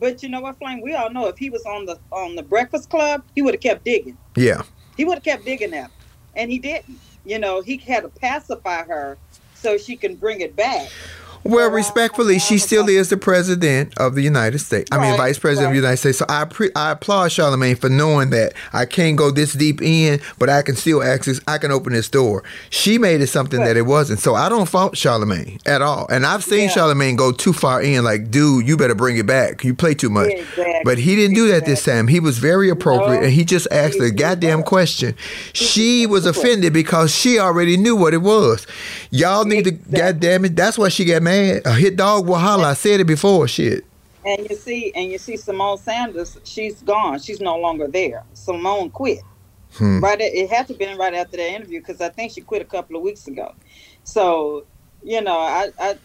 [0.00, 0.80] but you know what, Flame?
[0.80, 3.60] We all know if he was on the on the Breakfast Club, he would have
[3.60, 4.16] kept digging.
[4.36, 4.62] Yeah.
[4.96, 5.90] He would have kept digging at, her.
[6.34, 6.98] and he didn't.
[7.26, 9.18] You know, he had to pacify her
[9.54, 10.90] so she can bring it back.
[11.44, 14.88] Well, respectfully, she still is the president of the United States.
[14.92, 16.18] I mean, Right, vice president of the United States.
[16.18, 20.20] So I pre- I applaud Charlemagne for knowing that I can't go this deep in,
[20.38, 21.40] but I can still access.
[21.48, 22.44] I can open this door.
[22.70, 24.20] She made it something that it wasn't.
[24.20, 26.06] So I don't fault Charlemagne at all.
[26.10, 28.04] And I've seen Charlemagne go too far in.
[28.04, 29.64] Like, dude, you better bring it back.
[29.64, 30.28] You play too much.
[30.30, 30.80] Yeah, exactly.
[30.84, 32.06] But he didn't do that this time.
[32.06, 35.16] He was very appropriate, No, and he just asked a goddamn question.
[35.52, 38.64] She was offended because she already knew what it was.
[39.10, 40.54] Y'all need to, goddamn it.
[40.54, 41.31] That's why she got mad.
[41.32, 42.66] A hit dog will holler.
[42.66, 43.48] I said it before.
[43.48, 43.84] Shit.
[44.24, 47.18] And you see, and you see Symone Sanders, she's gone.
[47.18, 48.22] She's no longer there.
[48.34, 49.20] Symone quit.
[49.74, 50.00] Hmm.
[50.00, 52.62] Right, at, it had to been right after that interview because I think she quit
[52.62, 53.54] a couple of weeks ago.
[54.04, 54.66] So,
[55.02, 55.98] you know, I, I,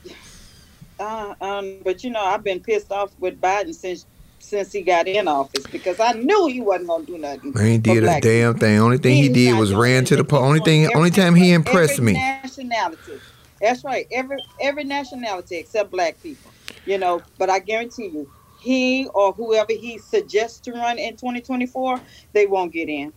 [0.99, 4.05] uh, um, but you know, I've been pissed off with Biden since
[4.39, 7.53] since he got in office because I knew he wasn't gonna do nothing.
[7.59, 8.79] He did a damn thing.
[8.79, 10.89] Only thing he He's did was ran to the po- only thing.
[10.95, 12.13] Only time he impressed me.
[12.13, 13.19] Nationality.
[13.61, 14.07] That's right.
[14.11, 16.51] Every every nationality except black people.
[16.85, 18.29] You know, but I guarantee you,
[18.61, 21.99] he or whoever he suggests to run in 2024,
[22.33, 23.11] they won't get in.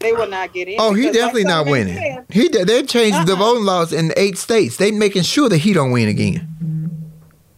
[0.00, 0.76] They will not get in.
[0.80, 1.96] Oh, he because like definitely not winning.
[1.96, 3.38] said, He de- they changed the Uh-uh.
[3.38, 4.76] voting laws in eight states.
[4.76, 6.48] They making sure that he don't win again.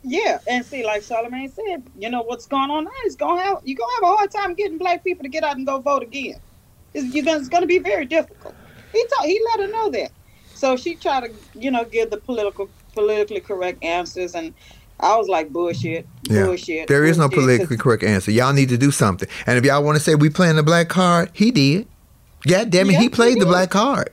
[0.02, 3.58] Yeah, and see, like Charlemagne said, you know what's going on now is gonna have
[3.64, 6.02] you're gonna have a hard time getting black people to get out and go vote
[6.02, 6.36] again.
[6.92, 8.54] It's, it's gonna be very difficult.
[8.92, 10.12] He told, he let her know that.
[10.54, 14.54] So she tried to, you know, give the political politically correct answers, and
[15.00, 16.46] I was like, bullshit, Yeah.
[16.46, 16.88] bullshit.
[16.88, 18.30] There is no politically correct answer.
[18.30, 19.28] Y'all need to do something.
[19.46, 21.88] And if y'all want to say we playing the black card, he did.
[22.46, 24.10] God damn it, Yeah, he he played the black card.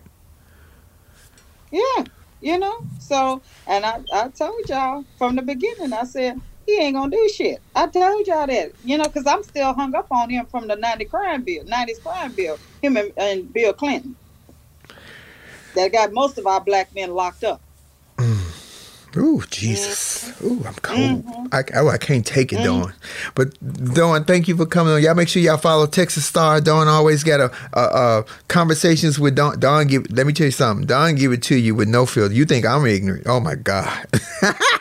[1.72, 2.06] Yeah,
[2.39, 2.74] you know.
[3.00, 6.36] So, and I, I told y'all from the beginning, I said
[6.66, 7.60] he ain't gonna do shit.
[7.76, 10.76] I told y'all that, you know, because I'm still hung up on him from the
[10.76, 14.16] '90 crime bill, '90s crime bill, him and, and Bill Clinton.
[15.76, 17.61] That got most of our black men locked up.
[18.17, 18.61] Mm.
[19.17, 20.32] Ooh, Jesus.
[20.32, 20.47] Mm-hmm.
[20.47, 21.26] Ooh, I'm cold.
[21.26, 21.47] Mm-hmm.
[21.51, 22.63] I, oh, I can't take it, mm.
[22.63, 22.93] Dawn.
[23.36, 25.01] But Dawn, thank you for coming on.
[25.01, 26.61] Y'all make sure y'all follow Texas Star.
[26.61, 29.59] Dawn always got a, a, a conversations with Dawn.
[29.59, 30.09] Dawn give.
[30.11, 30.88] Let me tell you something.
[30.88, 32.34] Dawn give it to you with no filter.
[32.34, 33.28] You think I'm ignorant?
[33.28, 34.07] Oh my God.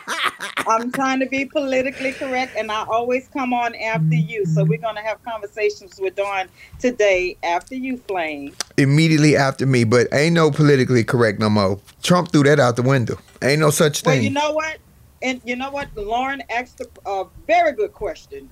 [0.67, 4.45] I'm trying to be politically correct, and I always come on after you.
[4.45, 6.47] So we're gonna have conversations with Dawn
[6.79, 8.55] today after you, Flame.
[8.77, 11.79] Immediately after me, but ain't no politically correct no more.
[12.03, 13.17] Trump threw that out the window.
[13.41, 14.13] Ain't no such thing.
[14.13, 14.77] Well, you know what?
[15.21, 15.95] And you know what?
[15.95, 18.49] Lauren asked a, a very good question.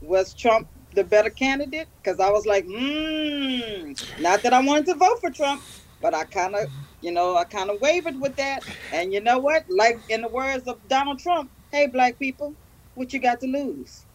[0.00, 1.88] Was Trump the better candidate?
[2.02, 3.92] Because I was like, hmm.
[4.20, 5.62] Not that I wanted to vote for Trump,
[6.02, 6.68] but I kind of,
[7.00, 8.64] you know, I kind of wavered with that.
[8.92, 9.64] And you know what?
[9.70, 12.56] Like in the words of Donald Trump, hey, black people,
[12.94, 14.06] what you got to lose?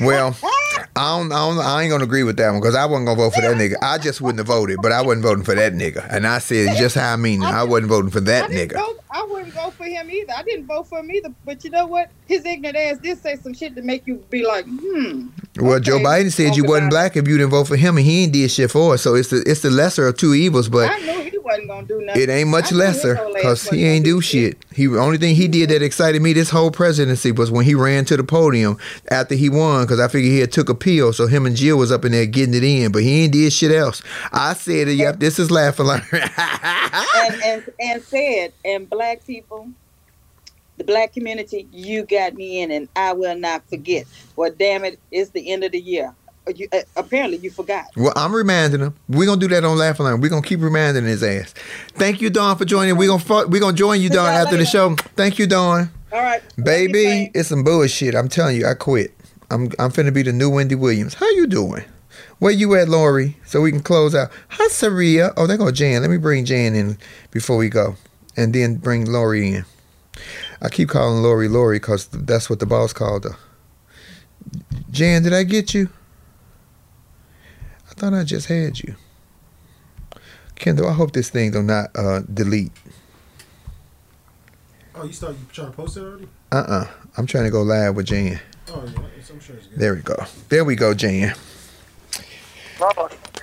[0.00, 0.36] Well,
[0.96, 3.18] I don't, I don't, I ain't gonna agree with that one because I wasn't gonna
[3.18, 3.74] vote for that nigga.
[3.82, 6.06] I just wouldn't have voted, but I wasn't voting for that nigga.
[6.10, 7.46] And I said just how I mean it.
[7.46, 8.74] I wasn't voting for that I nigga.
[8.74, 9.00] vote.
[9.10, 10.32] I wouldn't vote for him either.
[10.36, 11.32] I didn't vote for him either.
[11.44, 12.10] But you know what?
[12.26, 15.28] His ignorant ass did say some shit to make you be like, hmm.
[15.58, 18.24] Well, Joe Biden said you wasn't black if you didn't vote for him, and he
[18.24, 19.02] ain't did shit for us.
[19.02, 20.68] So it's the it's the lesser of two evils.
[20.68, 22.22] But I knew he wasn't gonna do nothing.
[22.22, 24.58] It ain't much lesser because he ain't do shit.
[24.72, 28.04] He only thing he did that excited me this whole presidency was when he ran
[28.06, 28.78] to the podium
[29.10, 31.76] after he won because I figured he had took a pill, so him and Jill
[31.78, 34.02] was up in there getting it in, but he ain't did shit else.
[34.32, 39.68] I said, "Yep, this is laughing like." and, and and said, and black people,
[40.76, 44.06] the black community, you got me in, and I will not forget.
[44.36, 46.14] Well, damn it, it's the end of the year.
[46.46, 47.86] Uh, You, uh, apparently, you forgot.
[47.96, 48.94] Well, I'm reminding him.
[49.08, 50.20] We're gonna do that on Laughing Line.
[50.20, 51.54] We're gonna keep reminding his ass.
[51.94, 52.96] Thank you, Dawn, for joining.
[52.96, 54.94] We're gonna we're gonna join you, Dawn, after the show.
[55.16, 55.90] Thank you, Dawn.
[56.12, 58.14] All right, Baby, it's some bullshit.
[58.14, 59.12] I'm telling you, I quit.
[59.50, 61.14] I'm I'm finna be the new Wendy Williams.
[61.14, 61.84] How you doing?
[62.38, 63.36] Where you at, Lori?
[63.44, 64.30] So we can close out.
[64.50, 65.32] Hi, Saria.
[65.36, 66.02] Oh, there go Jan.
[66.02, 66.98] Let me bring Jan in
[67.30, 67.96] before we go,
[68.36, 69.64] and then bring Lori in.
[70.62, 73.36] I keep calling Lori Lori because that's what the boss called her.
[74.90, 75.88] Jan, did I get you?
[77.90, 78.94] I thought I just had you.
[80.56, 82.72] Kendall, I hope this thing do not uh, delete.
[84.94, 86.28] Oh, you started you trying to post it already?
[86.52, 86.86] Uh-uh.
[87.16, 88.40] I'm trying to go live with Jan.
[88.68, 89.02] Oh yeah,
[89.44, 89.56] sure.
[89.76, 90.16] There we go.
[90.48, 91.34] There we go, Jan.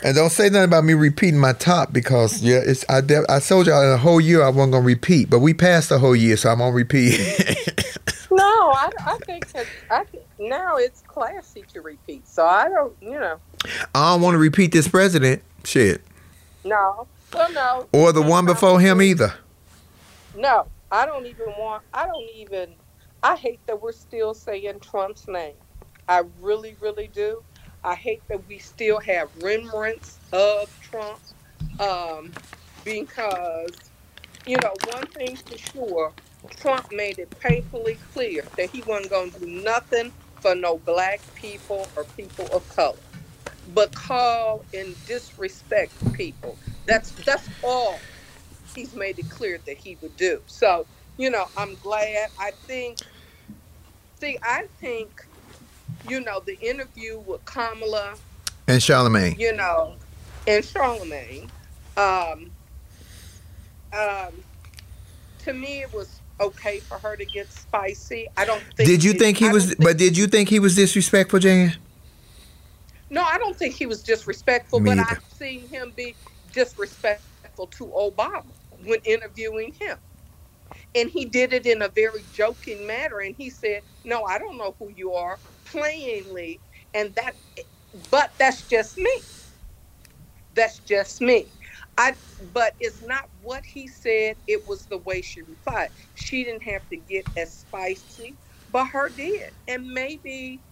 [0.03, 3.39] And don't say nothing about me repeating my top because yeah, it's I de- I
[3.39, 6.15] told y'all in a whole year I wasn't gonna repeat, but we passed the whole
[6.15, 7.19] year, so I'm gonna repeat.
[8.33, 12.25] No, I, I think that I think now it's classy to repeat.
[12.25, 13.39] So I don't, you know,
[13.93, 16.01] I don't want to repeat this president shit
[16.63, 19.33] no, well, no, or the one before him either.
[20.37, 20.65] no.
[20.91, 21.83] I don't even want.
[21.93, 22.73] I don't even.
[23.23, 25.53] I hate that we're still saying Trump's name.
[26.07, 27.43] I really, really do.
[27.83, 31.19] I hate that we still have remnants of Trump,
[31.79, 32.31] um,
[32.83, 33.71] because
[34.45, 36.13] you know one thing for sure,
[36.49, 41.21] Trump made it painfully clear that he wasn't going to do nothing for no black
[41.35, 42.97] people or people of color,
[43.73, 46.59] but call and disrespect people.
[46.85, 47.99] That's that's all
[48.75, 50.41] he's made it clear that he would do.
[50.47, 50.87] So
[51.17, 52.29] you know, I'm glad.
[52.39, 52.99] I think.
[54.19, 55.27] See, I think,
[56.07, 58.15] you know, the interview with Kamala
[58.67, 59.35] And Charlemagne.
[59.37, 59.97] you know,
[60.47, 61.51] and Charlemagne.
[61.97, 62.51] Um,
[63.93, 64.43] um,
[65.39, 68.27] to me, it was okay for her to get spicy.
[68.37, 68.87] I don't think.
[68.89, 69.67] Did you it- think he I was?
[69.75, 71.75] don't But did you think he was disrespectful, Jan?
[73.09, 75.11] No, I don't think he was disrespectful, Me but either.
[75.11, 76.17] I've seen him be
[76.53, 78.45] disrespectful to Obama
[78.85, 79.97] when interviewing him.
[80.95, 83.19] And he did it in a very joking manner.
[83.19, 85.39] And he said, No, I don't know who you are,
[85.71, 86.61] plainly.
[86.93, 87.37] And that,
[88.11, 89.23] but that's just me.
[90.53, 91.53] That's just me.
[91.97, 95.91] I, but it's not what he said, it was the way she replied.
[96.15, 98.37] She didn't have to get as spicy,
[98.69, 99.51] but her did.
[99.67, 100.63] And maybe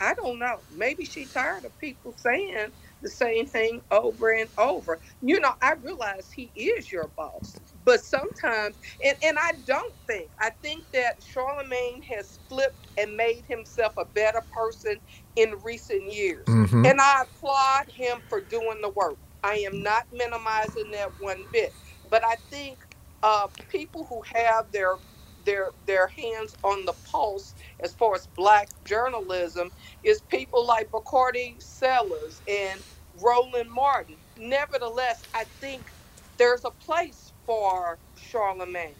[0.00, 0.62] I don't know.
[0.70, 2.68] Maybe she's tired of people saying
[3.02, 5.00] the same thing over and over.
[5.22, 7.56] You know, I realize he is your boss,
[7.86, 13.44] but sometimes, and, and I don't think, I think that Charlemagne has flipped and made
[13.48, 14.96] himself a better person
[15.36, 16.46] in recent years.
[16.48, 16.86] Mhm.
[16.90, 19.18] And I applaud him for doing the work.
[19.44, 21.76] I am not minimizing that one bit,
[22.10, 22.84] but I think
[23.24, 24.98] uh, people who have their
[25.46, 29.72] their their hands on the pulse as far as black journalism
[30.04, 32.84] is people like Bakari Sellers and
[33.14, 34.18] Roland Martin.
[34.36, 35.92] Nevertheless, I think
[36.38, 38.96] there's a place for Charlemagne.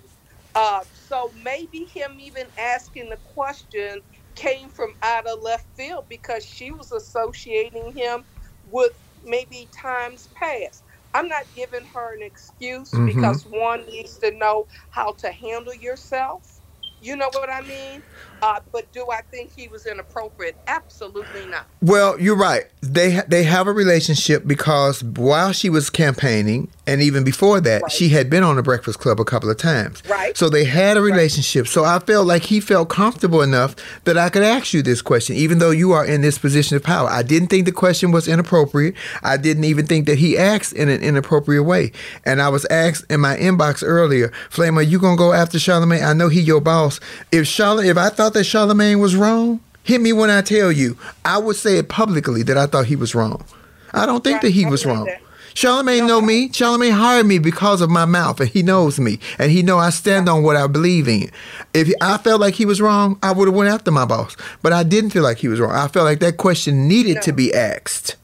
[0.55, 4.03] Uh, so maybe him even asking the question
[4.37, 8.25] came from out of left field because she was associating him
[8.65, 8.93] with
[9.25, 10.85] maybe times past.
[11.15, 13.07] I'm not giving her an excuse Mhm.
[13.07, 16.61] because one needs to know how to handle yourself.
[17.01, 18.05] You know what I mean?
[18.43, 20.57] Uh, but do I think he was inappropriate?
[20.67, 21.67] Absolutely not.
[21.83, 22.65] Well, you're right.
[22.83, 27.91] They ha- they have a relationship because while she was campaigning, and even before that,
[27.91, 30.03] she had been on the Breakfast Club a couple of times.
[30.09, 30.37] Right.
[30.37, 31.67] So they had a relationship.
[31.67, 33.75] So I felt like he felt comfortable enough
[34.05, 36.83] that I could ask you this question, even though you are in this position of
[36.83, 37.09] power.
[37.09, 38.95] I didn't think the question was inappropriate.
[39.23, 41.93] I didn't even think that he asked in an inappropriate way.
[42.25, 46.05] And I was asked in my inbox earlier, Flame, are you gonna go after Charlemagne?
[46.05, 47.01] I know he your boss.
[47.33, 50.97] If Charlotte, if I thought that Charlemagne was wrong, hit me when I tell you.
[51.25, 53.45] I would say it publicly that I thought he was wrong.
[53.93, 55.09] I don't think that he was wrong.
[55.55, 56.53] Charlemagne know me.
[56.53, 59.89] Charlemagne hired me because of my mouth, and he knows me, and he know I
[59.89, 61.31] stand on what I believe in.
[61.73, 64.75] If I felt like he was wrong, I would have went after my boss, but
[64.75, 65.73] I didn't feel like he was wrong.
[65.73, 68.17] I felt like that question needed to be asked.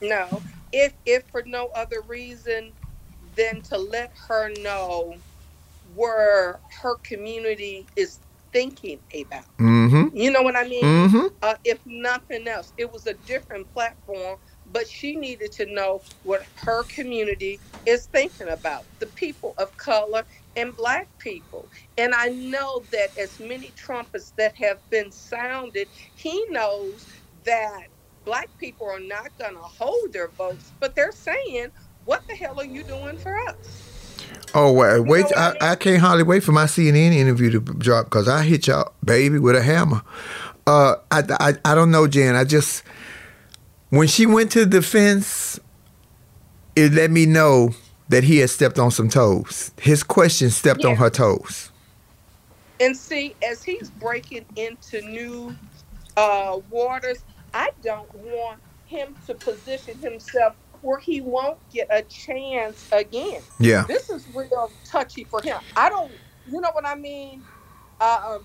[0.00, 0.42] No.
[0.72, 2.72] If if for no other reason
[3.36, 5.14] than to let her know
[5.94, 8.18] where her community is
[8.54, 9.46] thinking about.
[9.60, 10.16] Mm-hmm.
[10.16, 10.84] You know what I mean?
[10.84, 11.30] Mhm.
[11.42, 16.42] Uh, if nothing else, it was a different platform but she needed to know what
[16.64, 20.24] her community is thinking about the people of color
[20.56, 21.68] and black people.
[21.98, 27.08] And I know that as many trumpets that have been sounded, he knows
[27.44, 27.88] that
[28.24, 31.68] black people are not going to hold their votes, but they're saying,
[32.04, 33.93] what the hell are you doing for us?
[34.54, 35.26] Oh wait, wait!
[35.36, 38.92] I, I can't hardly wait for my CNN interview to drop because I hit y'all,
[39.04, 40.02] baby, with a hammer.
[40.66, 42.36] Uh, I, I I don't know, Jan.
[42.36, 42.84] I just
[43.90, 45.58] when she went to the defense,
[46.76, 47.74] it let me know
[48.08, 49.72] that he had stepped on some toes.
[49.80, 51.70] His question stepped on her toes.
[52.80, 55.56] And see, as he's breaking into new
[56.16, 60.54] uh, waters, I don't want him to position himself
[60.84, 63.40] where he won't get a chance again.
[63.58, 63.84] Yeah.
[63.88, 65.58] This is real touchy for him.
[65.76, 66.12] I don't,
[66.46, 67.42] you know what I mean?
[68.00, 68.44] Uh, um,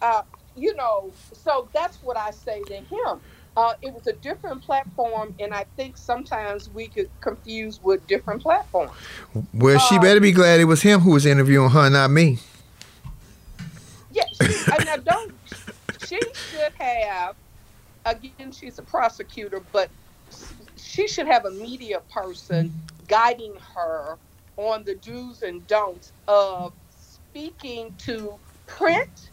[0.00, 0.22] uh,
[0.56, 3.20] you know, so that's what I say to him.
[3.56, 8.42] Uh, it was a different platform, and I think sometimes we get confused with different
[8.42, 8.92] platforms.
[9.52, 12.38] Well, she better be glad it was him who was interviewing her, not me.
[14.12, 15.34] Yeah, she, I now don't.
[16.06, 17.34] She should have.
[18.04, 19.90] Again, she's a prosecutor, but
[20.86, 22.72] she should have a media person
[23.08, 24.16] guiding her
[24.56, 28.34] on the do's and don'ts of speaking to
[28.66, 29.30] print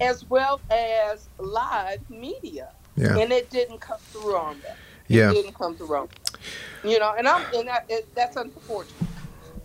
[0.00, 2.70] as well as live media.
[2.96, 3.18] Yeah.
[3.18, 4.76] And it didn't come through on that.
[5.08, 5.30] Yeah.
[5.30, 6.08] It didn't come through on.
[6.84, 9.08] You know, and I'm and that, it, that's unfortunate.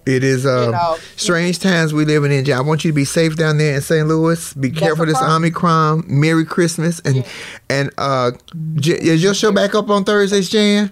[0.06, 2.50] It is uh, know, strange times we living in.
[2.52, 4.08] I want you to be safe down there in St.
[4.08, 4.54] Louis.
[4.54, 5.22] Be careful this.
[5.22, 6.06] Omicron.
[6.08, 7.26] Merry Christmas and
[7.70, 8.32] and uh,
[8.76, 10.92] J- is your show back up on Thursdays, Jan?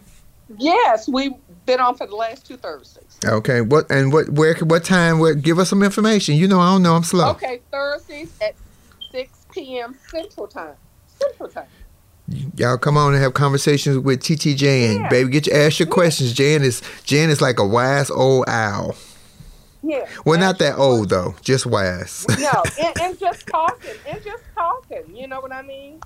[0.58, 1.34] Yes, we've
[1.66, 3.18] been on for the last two Thursdays.
[3.26, 3.62] Okay.
[3.62, 4.30] What and what?
[4.30, 4.56] Where?
[4.58, 5.20] What time?
[5.20, 5.34] Where?
[5.34, 6.36] Give us some information.
[6.36, 6.96] You know, I don't know.
[6.96, 7.32] I'm slow.
[7.32, 8.56] Okay, Thursdays at
[9.12, 9.96] 6 p.m.
[10.10, 10.76] Central Time.
[11.20, 11.68] Central Time.
[12.56, 15.02] Y'all come on and have conversations with TT Jan.
[15.02, 15.10] Yeah.
[15.10, 16.34] Baby, get your ask your questions.
[16.34, 18.96] Jan is Jan is like a wise old owl.
[19.84, 20.08] Yeah.
[20.26, 22.26] Well, not that old though, just wise.
[22.39, 25.16] No, and, and just talking, and just talking.
[25.16, 26.02] You know what I mean?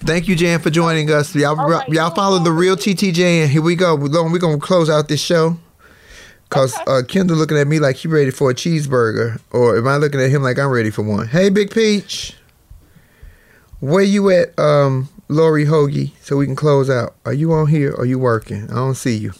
[0.00, 1.34] Thank you, Jan, for joining us.
[1.34, 3.48] Y'all, y'all follow the real TT Jan.
[3.48, 3.94] Here we go.
[3.94, 5.56] We're gonna, we're close out this show.
[6.48, 9.98] Cause uh, Kendall looking at me like he ready for a cheeseburger, or am I
[9.98, 11.28] looking at him like I'm ready for one?
[11.28, 12.34] Hey, Big Peach,
[13.78, 16.10] where you at, um, Lori Hoagie?
[16.20, 17.14] So we can close out.
[17.24, 17.92] Are you on here?
[17.92, 18.64] Or are you working?
[18.68, 19.32] I don't see you.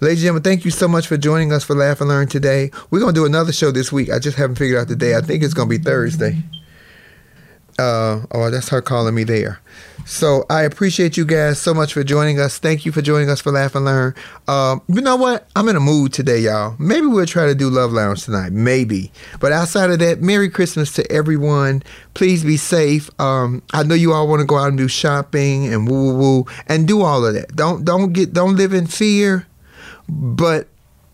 [0.00, 2.70] Ladies and gentlemen, thank you so much for joining us for Laugh and Learn today.
[2.90, 4.10] We're gonna do another show this week.
[4.10, 5.14] I just haven't figured out the day.
[5.14, 6.42] I think it's gonna be Thursday.
[7.78, 9.60] Uh, oh, that's her calling me there.
[10.04, 12.58] So I appreciate you guys so much for joining us.
[12.58, 14.14] Thank you for joining us for Laugh and Learn.
[14.48, 15.46] Um, you know what?
[15.54, 16.74] I'm in a mood today, y'all.
[16.78, 18.52] Maybe we'll try to do Love Lounge tonight.
[18.52, 19.12] Maybe.
[19.40, 21.82] But outside of that, Merry Christmas to everyone.
[22.14, 23.10] Please be safe.
[23.20, 26.18] Um, I know you all want to go out and do shopping and woo woo
[26.18, 27.54] woo and do all of that.
[27.54, 29.46] Don't don't get don't live in fear,
[30.08, 30.66] but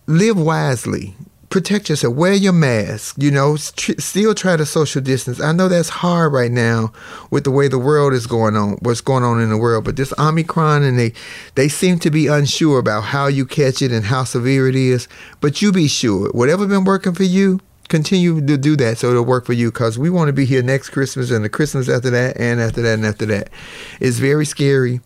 [0.07, 1.15] live wisely.
[1.51, 2.15] Protect yourself.
[2.15, 3.17] Wear your mask.
[3.19, 5.41] You know, tr- still try to social distance.
[5.41, 6.93] I know that's hard right now
[7.31, 8.73] with the way the world is going on.
[8.83, 9.85] What's going on in the world?
[9.85, 11.15] But this Omicron, and they
[11.55, 15.09] they seem to be unsure about how you catch it and how severe it is.
[15.41, 16.31] But you be sure.
[16.33, 19.71] Whatever been working for you, continue to do that so it'll work for you.
[19.73, 22.83] Cause we want to be here next Christmas and the Christmas after that and after
[22.83, 23.49] that and after that.
[24.01, 25.01] It's very scary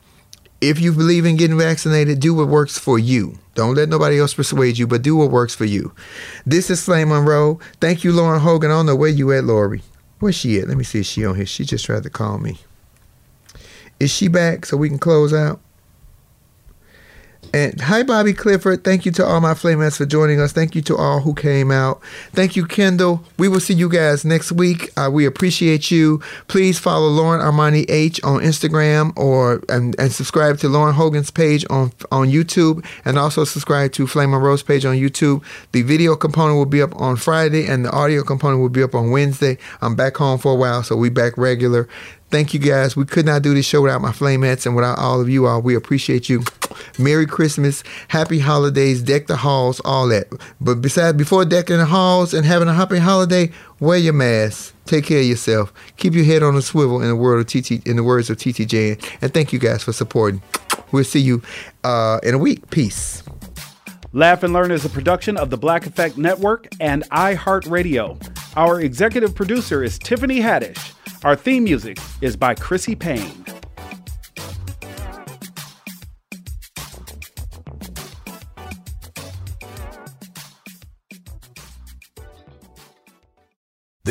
[0.62, 3.36] if you believe in getting vaccinated, do what works for you.
[3.56, 5.92] Don't let nobody else persuade you, but do what works for you.
[6.46, 7.58] This is Flame Monroe.
[7.80, 8.70] Thank you, Lauren Hogan.
[8.70, 9.82] I don't know where you at, Lori.
[10.20, 10.68] Where's she at?
[10.68, 11.46] Let me see if she on here.
[11.46, 12.58] She just tried to call me.
[13.98, 15.60] Is she back so we can close out?
[17.55, 18.82] And hi, Bobby Clifford.
[18.82, 20.53] Thank you to all my Flameheads for joining us.
[20.53, 22.00] Thank you to all who came out.
[22.32, 23.22] Thank you, Kendall.
[23.38, 24.90] We will see you guys next week.
[24.96, 26.22] Uh, we appreciate you.
[26.48, 31.66] Please follow Lauren Armani H on Instagram or and, and subscribe to Lauren Hogan's page
[31.68, 35.42] on on YouTube and also subscribe to Flame Monroe page on YouTube.
[35.72, 38.94] The video component will be up on Friday and the audio component will be up
[38.94, 39.59] on Wednesday.
[39.82, 41.86] I'm back home for a while, so we back regular.
[42.31, 42.97] Thank you guys.
[42.97, 45.60] We could not do this show without my flameheads and without all of you all.
[45.60, 46.44] We appreciate you.
[46.99, 50.28] Merry Christmas, Happy Holidays, deck the halls, all that.
[50.61, 53.51] But besides, before decking the halls and having a happy holiday,
[53.81, 54.74] wear your mask.
[54.85, 55.73] Take care of yourself.
[55.97, 57.86] Keep your head on a swivel in the world of TT.
[57.86, 58.97] In the words of TT Jan.
[59.20, 60.43] And thank you guys for supporting.
[60.90, 61.43] We'll see you
[61.85, 62.70] uh, in a week.
[62.70, 63.23] Peace.
[64.15, 68.19] Laugh and Learn is a production of the Black Effect Network and iHeartRadio.
[68.57, 70.93] Our executive producer is Tiffany Haddish.
[71.24, 73.44] Our theme music is by Chrissy Payne.